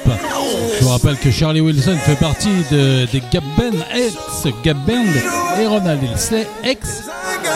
Je 0.78 0.84
vous 0.84 0.90
rappelle 0.91 1.15
que 1.18 1.32
Charlie 1.32 1.61
Wilson 1.61 1.95
fait 2.06 2.15
partie 2.19 2.49
de- 2.72 3.07
des 3.11 3.24
Gap 3.32 3.44
Band, 3.57 3.72
ex-Gap 3.95 4.78
Band, 4.86 5.60
et 5.60 5.65
Ronald 5.65 5.99
Isley, 6.15 6.45
ex. 6.64 7.06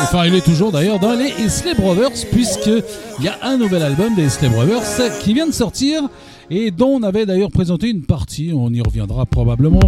Enfin, 0.02 0.26
il 0.26 0.34
est 0.34 0.42
toujours 0.44 0.72
d'ailleurs 0.72 0.98
dans 0.98 1.14
les 1.14 1.32
Isley 1.46 1.76
Brothers, 1.76 2.26
puisqu'il 2.32 3.24
y 3.24 3.28
a 3.28 3.38
un 3.44 3.58
nouvel 3.58 3.84
album 3.84 4.16
des 4.16 4.26
Isley 4.26 4.50
Brothers 4.50 5.20
qui 5.22 5.36
vient 5.36 5.46
de 5.46 5.52
sortir 5.54 6.02
et 6.50 6.72
dont 6.72 6.90
on 7.00 7.04
avait 7.04 7.26
d'ailleurs 7.28 7.52
présenté 7.52 7.90
une 7.90 8.02
partie. 8.02 8.52
On 8.56 8.74
y 8.74 8.82
reviendra 8.82 9.26
probablement 9.28 9.80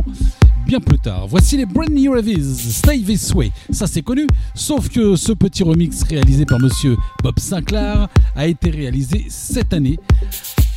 plus 0.79 0.99
tard. 0.99 1.27
Voici 1.27 1.57
les 1.57 1.65
Brand 1.65 1.89
New 1.89 2.11
Revis, 2.11 2.71
Stay 2.71 2.99
This 2.99 3.33
Way. 3.33 3.51
Ça 3.71 3.87
c'est 3.87 4.01
connu, 4.01 4.27
sauf 4.55 4.89
que 4.89 5.15
ce 5.15 5.31
petit 5.31 5.63
remix 5.63 6.03
réalisé 6.03 6.45
par 6.45 6.59
monsieur 6.59 6.97
Bob 7.21 7.39
Sinclair 7.39 8.07
a 8.35 8.47
été 8.47 8.69
réalisé 8.69 9.25
cette 9.29 9.73
année. 9.73 9.99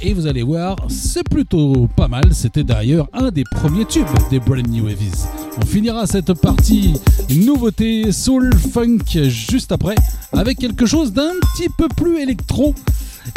Et 0.03 0.13
vous 0.13 0.27
allez 0.27 0.43
voir, 0.43 0.77
c'est 0.89 1.27
plutôt 1.27 1.89
pas 1.97 2.09
mal. 2.09 2.35
C'était 2.35 2.65
d'ailleurs 2.65 3.09
un 3.13 3.31
des 3.31 3.45
premiers 3.51 3.87
tubes 3.87 4.07
des 4.31 4.41
Brand 4.41 4.67
New 4.69 4.89
Heavies. 4.89 5.25
On 5.61 5.65
finira 5.65 6.07
cette 6.07 6.35
partie 6.35 6.95
nouveauté 7.31 8.13
soul 8.13 8.55
funk 8.73 9.29
juste 9.29 9.73
après 9.73 9.95
avec 10.33 10.59
quelque 10.59 10.85
chose 10.85 11.13
d'un 11.13 11.33
petit 11.55 11.69
peu 11.79 11.89
plus 11.89 12.21
électro. 12.21 12.75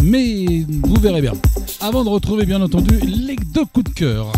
Mais 0.03 0.65
vous 0.83 0.99
verrez 0.99 1.21
bien. 1.21 1.33
Avant 1.79 2.03
de 2.03 2.09
retrouver 2.09 2.45
bien 2.45 2.61
entendu 2.61 2.99
les 2.99 3.37
deux 3.37 3.65
coups 3.65 3.89
de 3.91 3.95
cœur. 3.95 4.31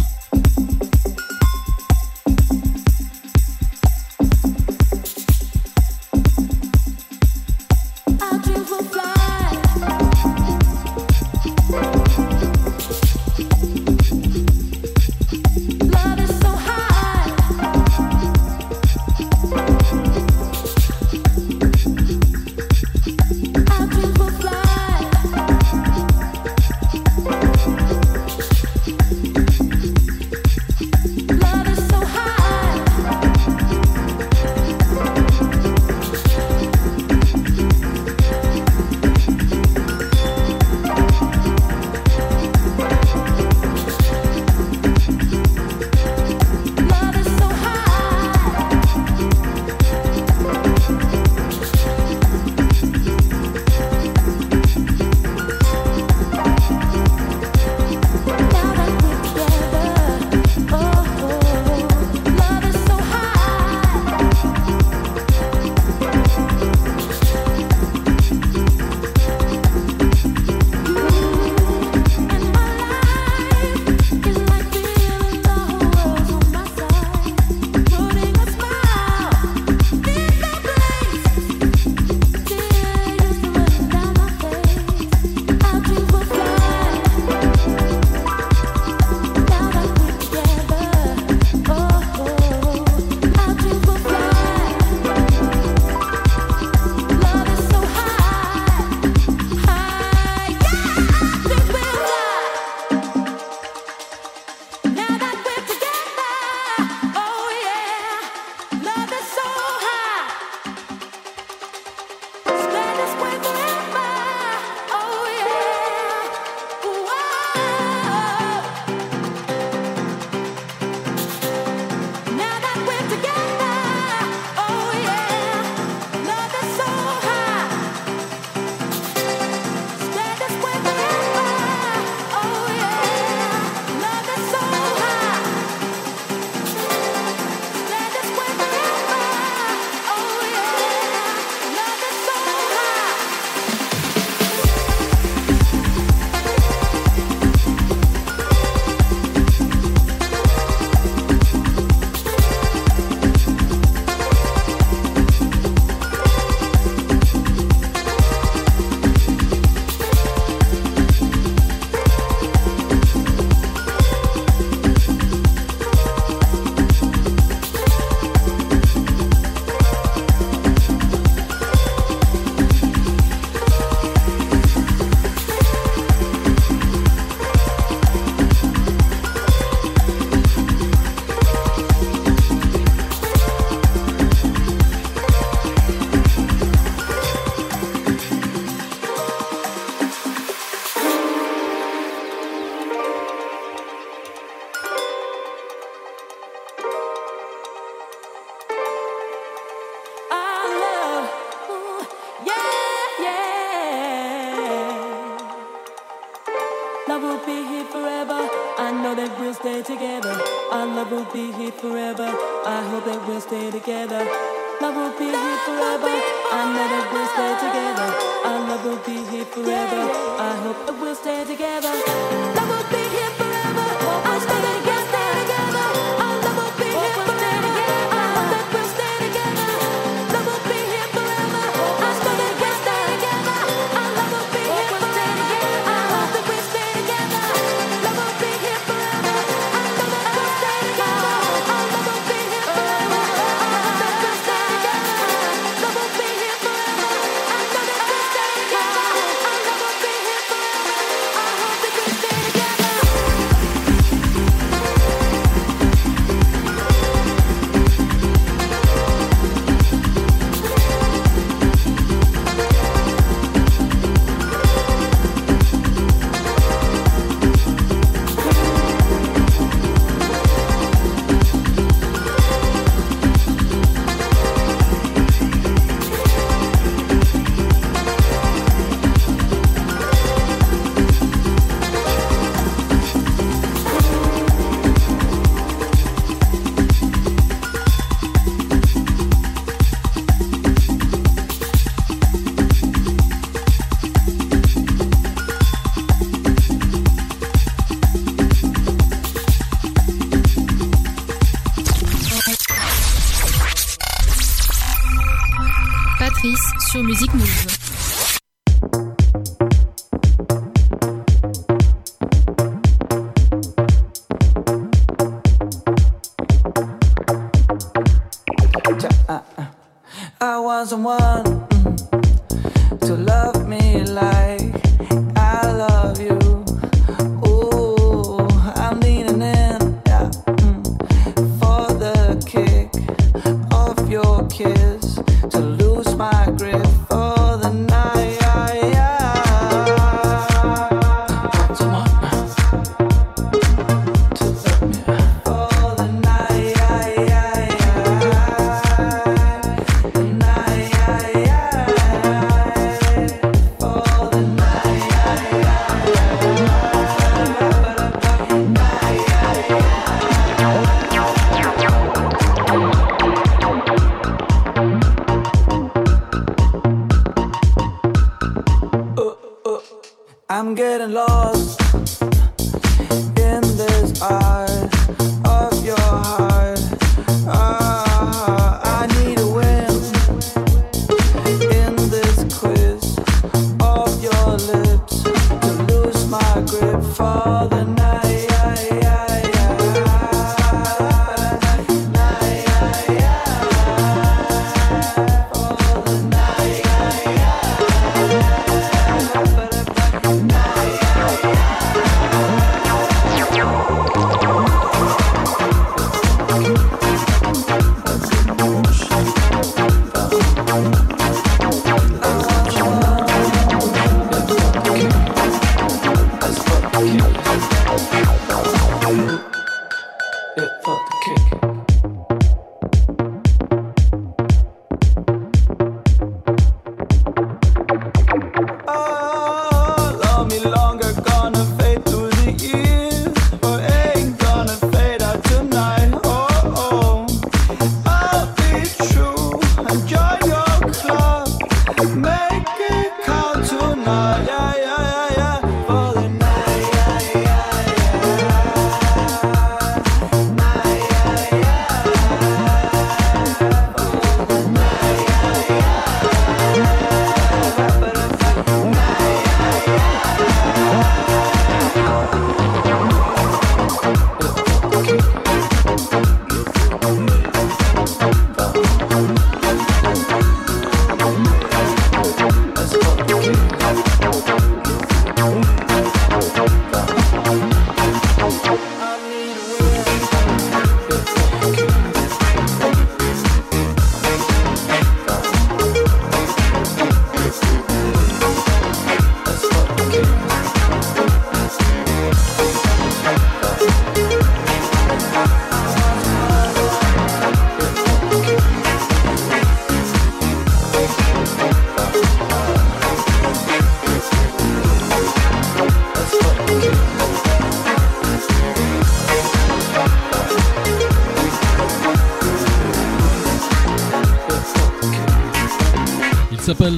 Someone 320.91 321.20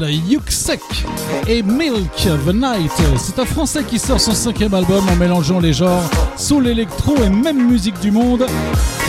s'appelle 0.03 0.29
Yuksek 0.29 0.81
et 1.47 1.63
Milk 1.63 2.27
the 2.45 2.53
Night. 2.53 2.91
C'est 3.17 3.39
un 3.39 3.45
Français 3.45 3.83
qui 3.83 3.99
sort 3.99 4.19
son 4.19 4.33
cinquième 4.33 4.73
album 4.73 5.03
en 5.09 5.15
mélangeant 5.15 5.59
les 5.59 5.73
genres 5.73 6.03
soul, 6.37 6.67
électro 6.67 7.15
et 7.23 7.29
même 7.29 7.67
musique 7.67 7.99
du 7.99 8.11
monde. 8.11 8.45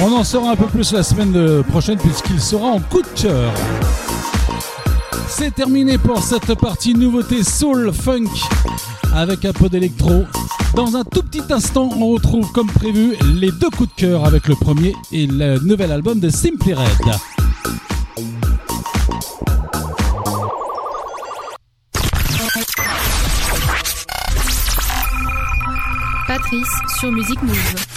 On 0.02 0.12
en 0.12 0.24
saura 0.24 0.52
un 0.52 0.56
peu 0.56 0.66
plus 0.66 0.92
la 0.92 1.02
semaine 1.02 1.62
prochaine 1.64 1.98
puisqu'il 1.98 2.40
sera 2.40 2.66
en 2.66 2.80
coup 2.80 3.02
de 3.02 3.20
cœur. 3.20 3.52
C'est 5.28 5.54
terminé 5.54 5.98
pour 5.98 6.22
cette 6.22 6.54
partie 6.54 6.94
nouveauté 6.94 7.42
soul 7.42 7.92
funk 7.92 8.30
avec 9.14 9.44
un 9.44 9.52
peu 9.52 9.68
d'électro. 9.68 10.24
Dans 10.74 10.96
un 10.96 11.04
tout 11.04 11.22
petit 11.22 11.52
instant, 11.52 11.88
on 11.98 12.08
retrouve 12.08 12.50
comme 12.52 12.66
prévu 12.66 13.16
les 13.36 13.50
deux 13.50 13.70
coups 13.70 13.88
de 13.94 14.00
cœur 14.00 14.24
avec 14.26 14.48
le 14.48 14.54
premier 14.54 14.94
et 15.12 15.26
le 15.26 15.58
nouvel 15.60 15.92
album 15.92 16.20
de 16.20 16.28
Simply 16.28 16.74
Red. 16.74 17.34
Sur 27.00 27.10
Musique 27.10 27.42
Move. 27.42 27.93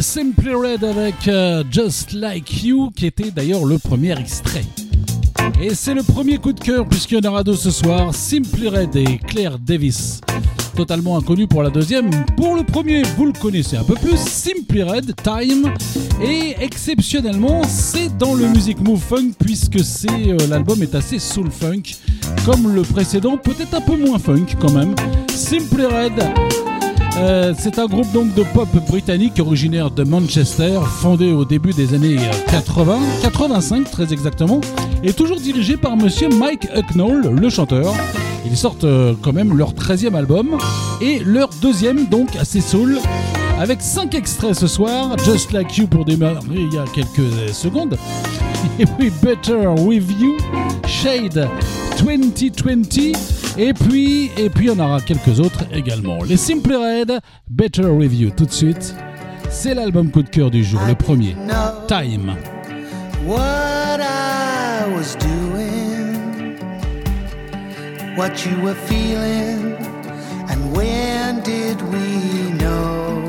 Simply 0.00 0.54
Red 0.54 0.84
avec 0.84 1.26
euh, 1.26 1.64
Just 1.70 2.12
Like 2.12 2.62
You, 2.62 2.90
qui 2.94 3.06
était 3.06 3.30
d'ailleurs 3.30 3.64
le 3.64 3.78
premier 3.78 4.18
extrait. 4.18 4.64
Et 5.60 5.74
c'est 5.74 5.94
le 5.94 6.02
premier 6.02 6.38
coup 6.38 6.52
de 6.52 6.60
cœur, 6.60 6.86
puisqu'il 6.86 7.18
y 7.18 7.26
en 7.26 7.30
aura 7.30 7.42
deux 7.42 7.56
ce 7.56 7.70
soir 7.70 8.14
Simply 8.14 8.68
Red 8.68 8.94
et 8.96 9.18
Claire 9.18 9.58
Davis. 9.58 10.20
Totalement 10.76 11.16
inconnu 11.16 11.48
pour 11.48 11.64
la 11.64 11.70
deuxième. 11.70 12.10
Pour 12.36 12.54
le 12.54 12.62
premier, 12.62 13.02
vous 13.16 13.26
le 13.26 13.32
connaissez 13.32 13.76
un 13.76 13.82
peu 13.82 13.94
plus 13.94 14.16
Simply 14.16 14.82
Red, 14.84 15.14
Time. 15.22 15.72
Et 16.22 16.54
exceptionnellement, 16.60 17.62
c'est 17.64 18.16
dans 18.18 18.34
le 18.34 18.46
Music 18.48 18.78
Move 18.80 19.00
Funk, 19.00 19.32
puisque 19.38 19.80
c'est 19.80 20.28
euh, 20.28 20.36
l'album 20.48 20.80
est 20.82 20.94
assez 20.94 21.18
soul 21.18 21.50
funk, 21.50 21.96
comme 22.44 22.72
le 22.72 22.82
précédent, 22.82 23.36
peut-être 23.36 23.74
un 23.74 23.80
peu 23.80 23.96
moins 23.96 24.18
funk 24.18 24.46
quand 24.60 24.72
même. 24.72 24.94
Simply 25.28 25.86
Red. 25.86 26.67
Euh, 27.16 27.54
c'est 27.58 27.78
un 27.78 27.86
groupe 27.86 28.10
de 28.12 28.42
pop 28.54 28.68
britannique 28.86 29.40
originaire 29.40 29.90
de 29.90 30.04
Manchester, 30.04 30.80
fondé 31.00 31.32
au 31.32 31.44
début 31.44 31.72
des 31.72 31.94
années 31.94 32.18
euh, 32.18 32.50
80, 32.50 32.98
85 33.22 33.90
très 33.90 34.12
exactement, 34.12 34.60
et 35.02 35.12
toujours 35.12 35.40
dirigé 35.40 35.76
par 35.76 35.96
monsieur 35.96 36.28
Mike 36.28 36.68
Hucknall, 36.76 37.28
le 37.30 37.48
chanteur. 37.48 37.94
Ils 38.46 38.56
sortent 38.56 38.84
euh, 38.84 39.14
quand 39.20 39.32
même 39.32 39.56
leur 39.56 39.72
13e 39.74 40.14
album 40.14 40.58
et 41.00 41.20
leur 41.20 41.50
deuxième 41.60 42.06
donc 42.06 42.36
assez 42.36 42.60
soul 42.60 42.98
avec 43.58 43.82
5 43.82 44.14
extraits 44.14 44.54
ce 44.54 44.66
soir, 44.68 45.16
Just 45.24 45.52
Like 45.52 45.76
You 45.76 45.88
pour 45.88 46.04
démarrer 46.04 46.38
il 46.54 46.72
y 46.72 46.78
a 46.78 46.84
quelques 46.94 47.52
secondes, 47.52 47.96
et 48.78 48.86
puis 48.86 49.10
Better 49.22 49.66
With 49.78 50.08
You, 50.20 50.36
Shade 50.86 51.48
2020. 51.98 53.37
Et 53.60 53.74
puis, 53.74 54.30
et 54.36 54.50
puis 54.50 54.70
on 54.70 54.78
aura 54.78 55.00
quelques 55.00 55.40
autres 55.40 55.64
également. 55.74 56.22
Les 56.22 56.36
Simple 56.36 56.74
Red, 56.74 57.18
Better 57.50 57.86
Review 57.86 58.30
tout 58.30 58.46
de 58.46 58.52
suite. 58.52 58.94
C'est 59.50 59.74
l'album 59.74 60.12
coup 60.12 60.22
de 60.22 60.28
cœur 60.28 60.48
du 60.48 60.62
jour, 60.62 60.80
le 60.86 60.94
premier. 60.94 61.34
Time. 61.88 62.36
What 63.26 63.98
I 64.00 64.86
was 64.94 65.16
doing, 65.18 66.56
what 68.16 68.46
you 68.46 68.62
were 68.62 68.76
feeling, 68.86 69.74
and 70.48 70.76
when 70.76 71.40
did 71.42 71.82
we 71.90 72.52
know? 72.58 73.24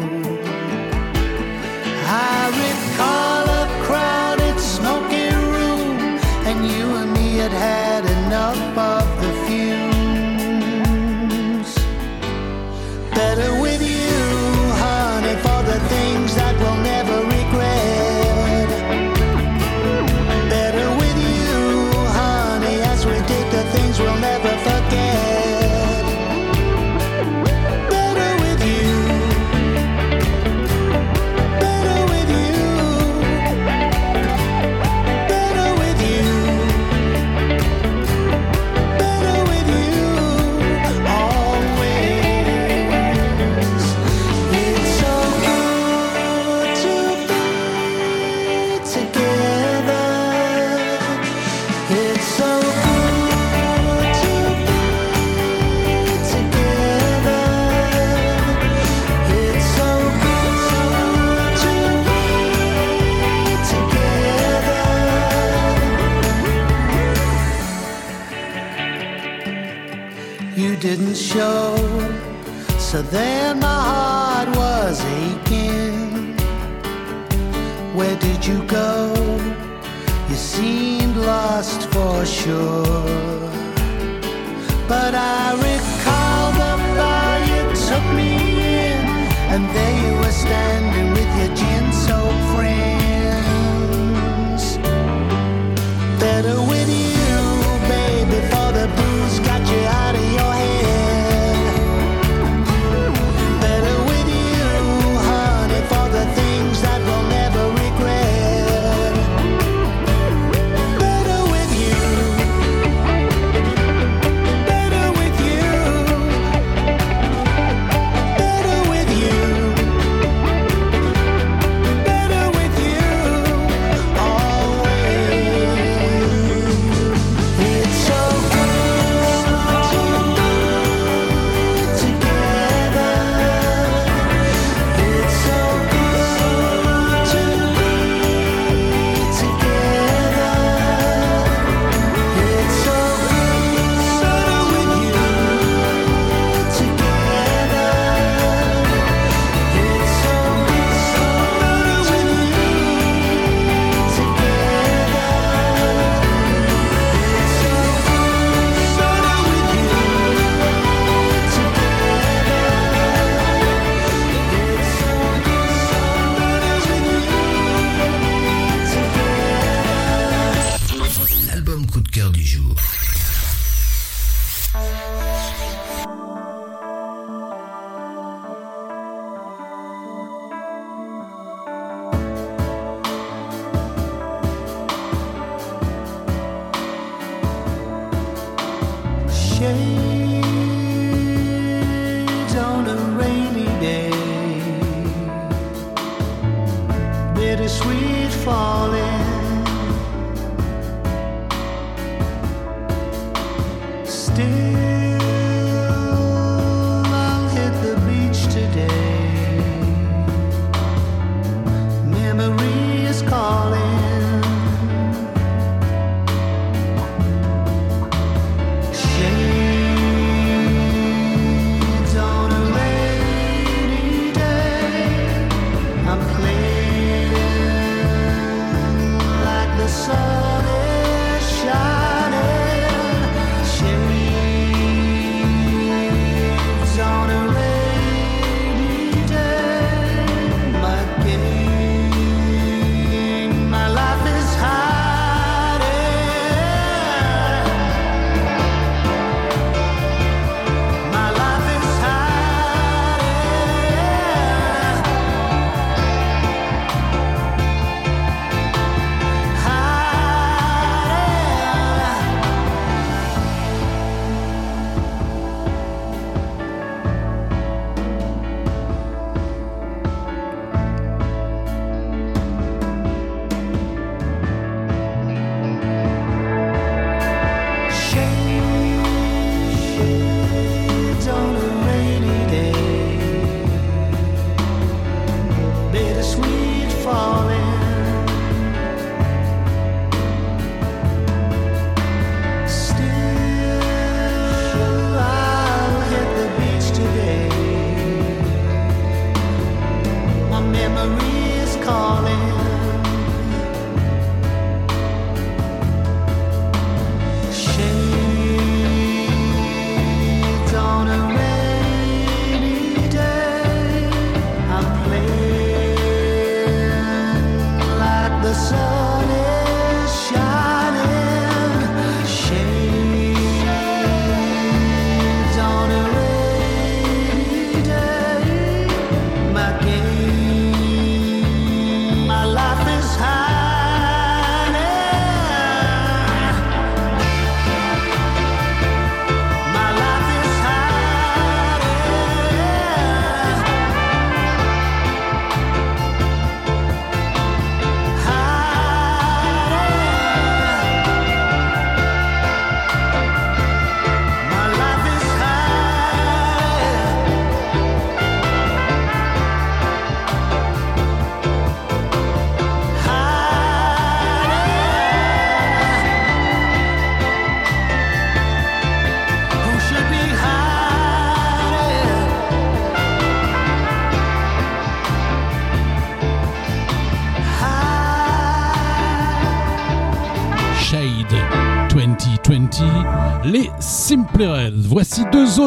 I 2.06 2.52
recall 2.54 3.50
a 3.50 3.68
crowded 3.84 4.60
smoking 4.60 5.34
room, 5.52 6.20
and 6.46 6.68
you 6.68 6.86
and 6.98 7.14
me 7.14 7.38
had 7.40 7.52
had 7.52 8.06
enough 8.06 8.78
of. 8.78 8.99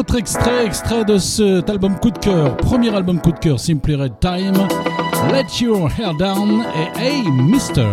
autre 0.03 0.17
extrait, 0.17 0.65
extrait 0.65 1.05
de 1.05 1.17
cet 1.17 1.69
album 1.69 1.97
coup 1.97 2.11
de 2.11 2.17
cœur, 2.17 2.57
premier 2.57 2.93
album 2.93 3.21
coup 3.21 3.31
de 3.31 3.39
cœur, 3.39 3.57
Simply 3.57 3.95
Red 3.95 4.19
Time, 4.19 4.67
Let 5.31 5.63
Your 5.63 5.89
Hair 5.97 6.15
Down 6.15 6.65
et 6.75 6.99
Hey 6.99 7.31
Mister. 7.31 7.87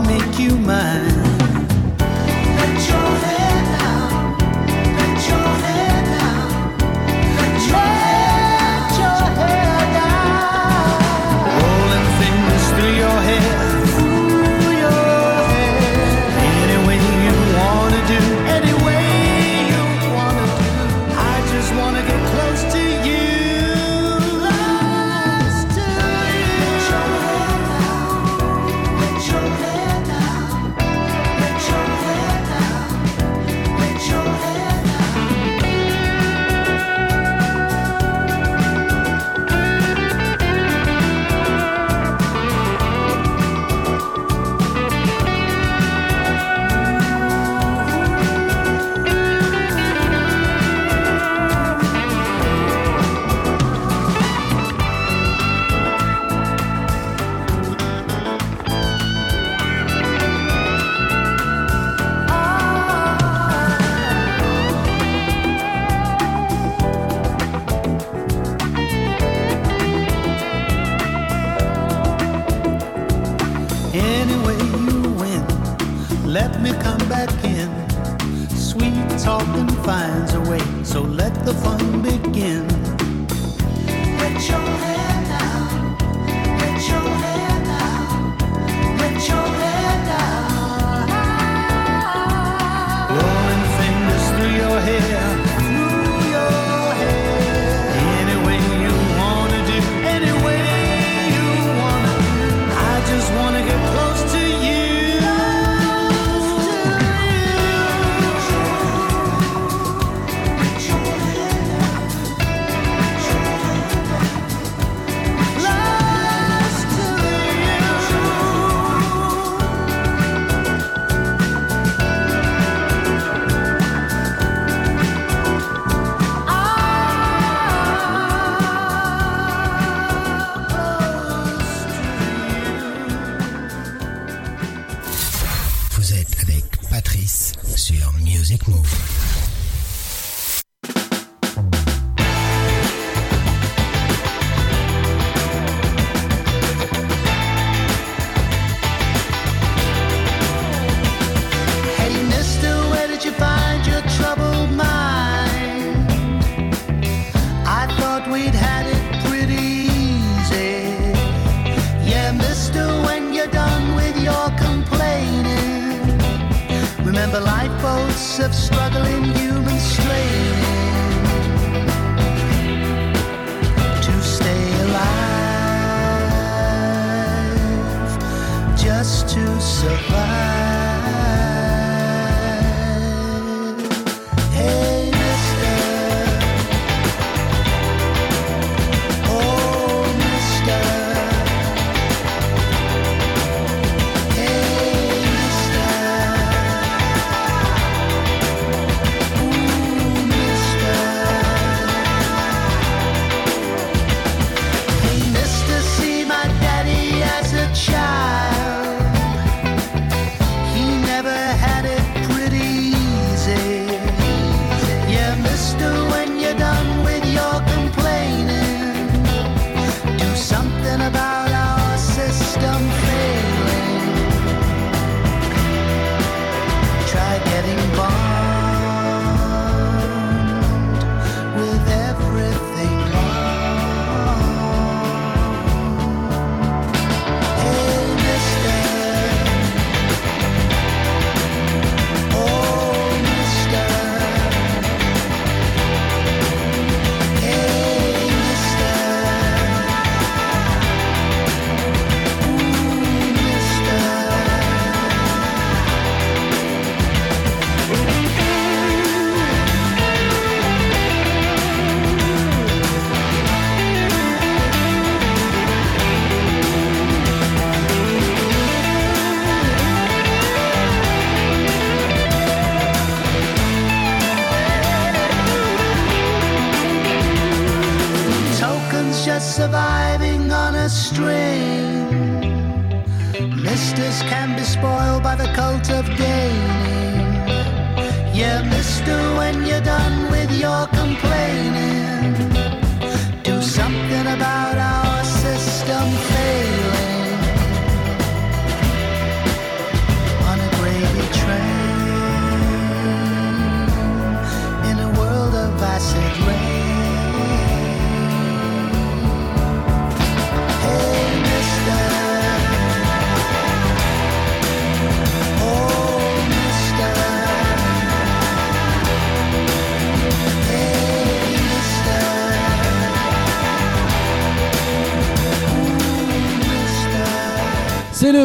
make 0.00 0.38
you 0.38 0.56
mine. 0.58 1.17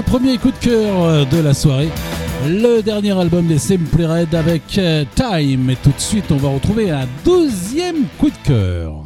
premier 0.02 0.38
coup 0.38 0.52
de 0.52 0.58
cœur 0.58 1.04
euh, 1.04 1.26
de 1.26 1.38
la 1.40 1.54
soirée, 1.54 1.90
le 2.48 2.82
dernier 2.82 3.18
album 3.18 3.46
des 3.46 3.60
Simple 3.60 4.04
Red 4.04 4.34
avec 4.34 4.78
euh, 4.78 5.06
Time. 5.16 5.70
Et 5.70 5.76
tout 5.76 5.92
de 5.92 6.00
suite, 6.00 6.26
on 6.32 6.38
va 6.38 6.50
retrouver 6.50 6.90
un 6.90 7.08
deuxième 7.24 8.06
coup 8.18 8.30
de 8.30 8.48
cœur. 8.48 9.03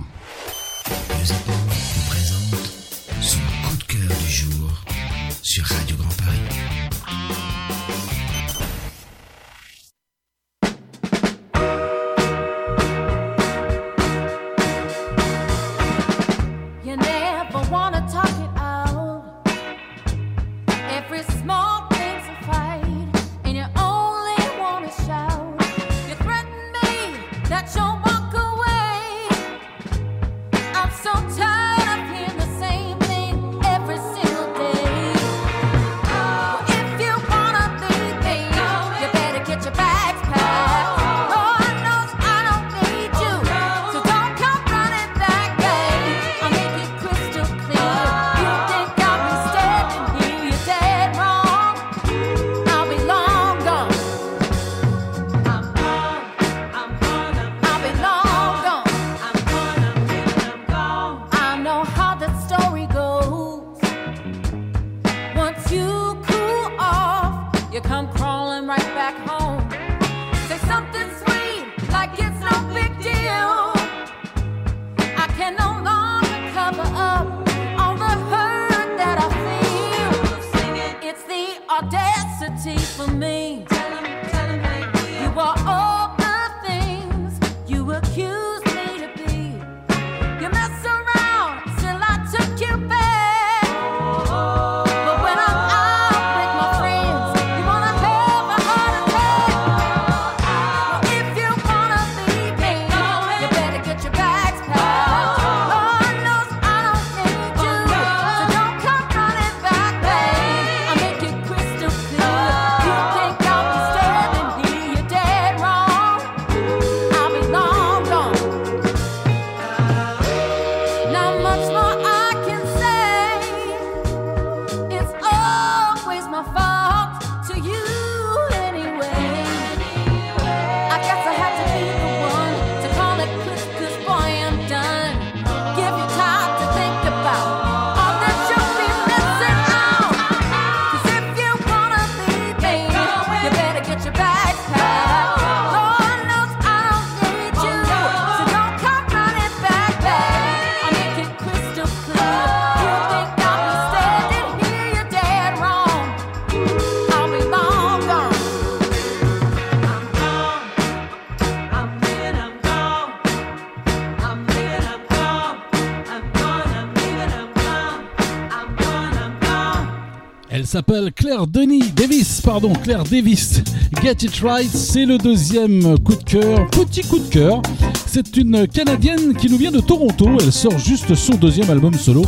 s'appelle 170.78 171.12
Claire 171.12 171.48
Denis 171.48 171.92
Davis, 171.96 172.40
pardon, 172.40 172.72
Claire 172.84 173.04
Davis. 173.04 173.64
Get 174.04 174.18
It 174.22 174.40
Right, 174.44 174.70
c'est 174.70 175.06
le 175.06 175.18
deuxième 175.18 175.98
coup 176.04 176.14
de 176.14 176.24
cœur, 176.24 176.68
petit 176.70 177.02
coup 177.02 177.18
de 177.18 177.28
cœur. 177.30 177.64
C'est 178.06 178.38
une 178.38 178.68
Canadienne 178.68 179.34
qui 179.36 179.50
nous 179.50 179.58
vient 179.58 179.72
de 179.72 179.80
Toronto. 179.80 180.28
Elle 180.40 180.52
sort 180.52 180.78
juste 180.78 181.16
son 181.16 181.34
deuxième 181.34 181.72
album 181.72 181.96
solo. 181.96 182.24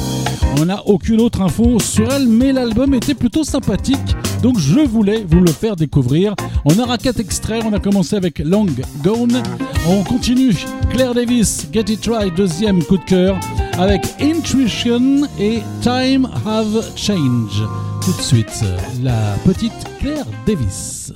On 0.58 0.66
n'a 0.66 0.82
aucune 0.88 1.22
autre 1.22 1.44
info 1.44 1.80
sur 1.80 2.12
elle, 2.12 2.28
mais 2.28 2.52
l'album 2.52 2.96
était 2.96 3.14
plutôt 3.14 3.44
sympathique. 3.44 4.16
Donc 4.42 4.58
je 4.58 4.80
voulais 4.80 5.24
vous 5.30 5.42
le 5.42 5.52
faire 5.52 5.76
découvrir. 5.76 6.34
On 6.66 6.80
aura 6.80 6.98
quatre 6.98 7.20
extraits. 7.20 7.64
On 7.70 7.74
a 7.74 7.80
commencé 7.80 8.16
avec 8.16 8.40
Long 8.40 8.66
Gone. 9.04 9.44
On 9.88 10.02
continue. 10.04 10.56
Claire 10.90 11.14
Davis, 11.14 11.68
Get 11.72 11.94
It 11.94 12.04
Right, 12.08 12.34
deuxième 12.36 12.84
coup 12.84 12.98
de 12.98 13.04
cœur 13.04 13.40
avec 13.78 14.02
Intuition 14.20 15.28
et 15.40 15.60
Time 15.84 16.28
Have 16.48 16.84
Changed 16.96 17.89
tout 18.02 18.12
de 18.14 18.22
suite 18.22 18.64
la 19.02 19.36
petite 19.46 19.74
Claire 20.00 20.26
Davis. 20.46 21.14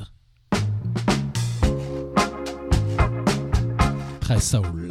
Très 4.19 4.39
soul. 4.39 4.82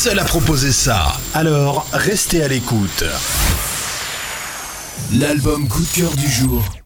seul 0.00 0.18
à 0.18 0.24
proposer 0.24 0.72
ça. 0.72 1.12
Alors, 1.34 1.86
restez 1.92 2.42
à 2.42 2.48
l'écoute. 2.48 3.04
L'album 5.12 5.68
coup 5.68 5.82
de 5.82 6.00
cœur 6.00 6.16
du 6.16 6.26
jour. 6.26 6.79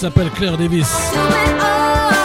S'appelle 0.00 0.30
Claire 0.30 0.56
Davis. 0.56 0.88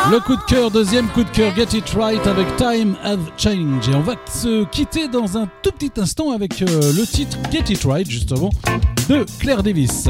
Le 0.10 0.22
coup 0.22 0.38
de 0.38 0.42
cœur, 0.48 0.72
deuxième 0.72 1.08
coup 1.08 1.26
de 1.26 1.30
cœur, 1.30 1.54
Get 1.54 1.78
It 1.78 1.90
Right 1.90 2.26
avec 2.26 2.56
Time 2.56 2.96
Have 3.04 3.20
Change. 3.38 3.90
Et 3.90 3.96
on 3.96 4.00
va 4.00 4.14
se 4.34 4.64
quitter 4.64 5.10
dans 5.10 5.38
un 5.38 5.50
tout 5.62 5.72
petit 5.74 5.92
instant 6.00 6.32
avec 6.32 6.62
euh, 6.62 6.94
le 6.94 7.06
titre 7.06 7.38
Get 7.52 7.74
It 7.74 7.84
Right, 7.84 8.10
justement, 8.10 8.50
de 9.10 9.26
Claire 9.40 9.62
Davis. 9.62 10.08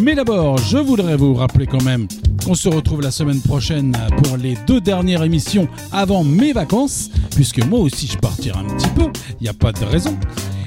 Mais 0.00 0.16
d'abord, 0.16 0.58
je 0.58 0.78
voudrais 0.78 1.16
vous 1.16 1.34
rappeler 1.34 1.68
quand 1.68 1.82
même 1.84 2.08
qu'on 2.44 2.56
se 2.56 2.68
retrouve 2.68 3.02
la 3.02 3.12
semaine 3.12 3.40
prochaine 3.40 3.96
pour 4.24 4.36
les 4.36 4.56
deux 4.66 4.80
dernières 4.80 5.22
émissions 5.22 5.68
avant 5.92 6.24
mes 6.24 6.52
vacances, 6.52 7.08
puisque 7.36 7.64
moi 7.66 7.78
aussi 7.78 8.08
je 8.08 8.18
partirai 8.18 8.58
un 8.58 8.64
petit 8.64 8.88
peu, 8.88 9.12
il 9.40 9.44
n'y 9.44 9.48
a 9.48 9.54
pas 9.54 9.70
de 9.70 9.84
raison. 9.84 10.18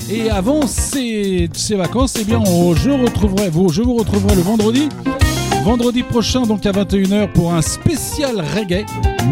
Et 0.09 0.29
avant 0.29 0.67
ces, 0.67 1.49
ces 1.51 1.75
vacances, 1.75 2.13
eh 2.17 2.23
bien, 2.23 2.41
je, 2.45 2.89
retrouverai, 2.91 3.49
vous, 3.49 3.67
je 3.67 3.81
vous 3.81 3.95
retrouverai 3.95 4.35
le 4.35 4.41
vendredi. 4.41 4.87
Vendredi 5.63 6.03
prochain, 6.03 6.41
donc 6.41 6.65
à 6.65 6.73
21h, 6.73 7.31
pour 7.31 7.53
un 7.53 7.61
spécial 7.61 8.43
reggae, 8.53 8.85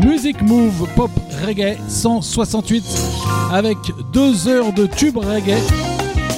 Music 0.06 0.42
Move 0.42 0.88
Pop 0.96 1.12
Reggae 1.46 1.76
168, 1.90 2.84
avec 3.52 3.78
deux 4.14 4.48
heures 4.48 4.72
de 4.72 4.86
tube 4.86 5.18
reggae. 5.18 5.58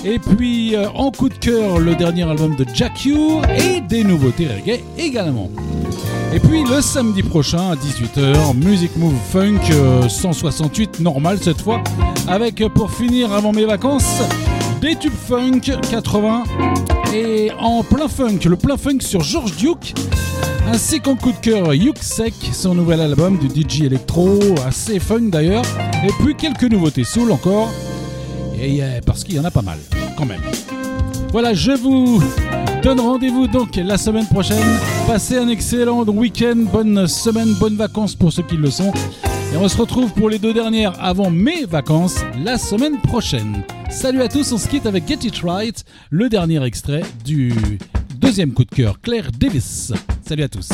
Et 0.04 0.18
puis 0.18 0.76
euh, 0.76 0.90
en 0.96 1.12
coup 1.12 1.30
de 1.30 1.36
cœur, 1.36 1.78
le 1.78 1.94
dernier 1.94 2.24
album 2.24 2.56
de 2.56 2.66
Jack 2.74 3.06
Ure 3.06 3.42
et 3.56 3.82
des 3.82 4.04
nouveautés 4.04 4.48
reggae 4.48 4.82
également. 4.98 5.52
Et 6.34 6.40
puis 6.40 6.64
le 6.64 6.82
samedi 6.82 7.22
prochain 7.22 7.70
à 7.70 7.76
18h, 7.76 8.56
Music 8.56 8.98
Move 8.98 9.14
Funk 9.32 9.60
euh, 9.72 10.10
168 10.10 11.02
normal 11.02 11.38
cette 11.40 11.62
fois, 11.62 11.84
avec 12.28 12.62
euh, 12.62 12.70
pour 12.70 12.92
finir 12.92 13.32
avant 13.32 13.52
mes 13.52 13.66
vacances 13.66 14.24
des 14.82 14.96
tubes 14.96 15.14
funk 15.14 15.62
80 15.92 16.44
et 17.14 17.52
en 17.60 17.84
plein 17.84 18.08
funk, 18.08 18.40
le 18.46 18.56
plein 18.56 18.78
funk 18.78 19.00
sur 19.02 19.22
George 19.22 19.56
Duke, 19.56 19.94
ainsi 20.68 21.00
qu'en 21.00 21.16
coup 21.16 21.32
de 21.32 21.38
cœur 21.38 21.74
Yuksek, 21.74 22.34
son 22.52 22.74
nouvel 22.74 23.02
album 23.02 23.38
du 23.38 23.48
DJ 23.48 23.84
Electro, 23.84 24.40
assez 24.66 25.00
funk 25.00 25.30
d'ailleurs, 25.30 25.66
et 26.04 26.12
puis 26.24 26.36
quelques 26.36 26.64
nouveautés 26.64 27.04
soul 27.04 27.32
encore, 27.32 27.70
et 28.60 28.84
euh, 28.84 29.00
parce 29.06 29.24
qu'il 29.24 29.36
y 29.36 29.40
en 29.40 29.46
a 29.46 29.52
pas 29.52 29.62
mal 29.62 29.78
quand 30.18 30.26
même. 30.26 30.42
Voilà, 31.32 31.54
je 31.54 31.72
vous 31.72 32.22
donne 32.82 33.00
rendez-vous 33.00 33.48
donc 33.48 33.76
la 33.76 33.98
semaine 33.98 34.28
prochaine. 34.28 34.80
Passez 35.08 35.38
un 35.38 35.48
excellent 35.50 36.04
week-end, 36.04 36.56
bonne 36.72 37.08
semaine, 37.08 37.54
bonnes 37.60 37.78
vacances 37.78 38.16
pour 38.16 38.34
ceux 38.34 38.44
qui 38.44 38.58
le 38.58 38.72
sont. 38.72 38.92
Et 39.54 39.56
on 39.56 39.70
se 39.70 39.78
retrouve 39.78 40.12
pour 40.14 40.30
les 40.30 40.40
deux 40.40 40.52
dernières 40.52 41.00
avant 41.00 41.30
mes 41.30 41.66
vacances 41.66 42.22
la 42.44 42.58
semaine 42.58 43.00
prochaine. 43.00 43.64
Salut 43.88 44.24
à 44.24 44.28
tous, 44.28 44.52
on 44.52 44.58
se 44.58 44.68
quitte 44.68 44.88
avec 44.88 45.08
Get 45.08 45.28
It 45.28 45.42
Right, 45.44 45.86
le 46.10 46.28
dernier 46.28 46.64
extrait 46.66 47.04
du 47.24 47.54
deuxième 48.16 48.52
coup 48.52 48.66
de 48.66 48.74
cœur, 48.74 49.00
Claire 49.00 49.30
Davis. 49.32 49.94
Salut 50.28 50.42
à 50.42 50.50
tous. 50.50 50.70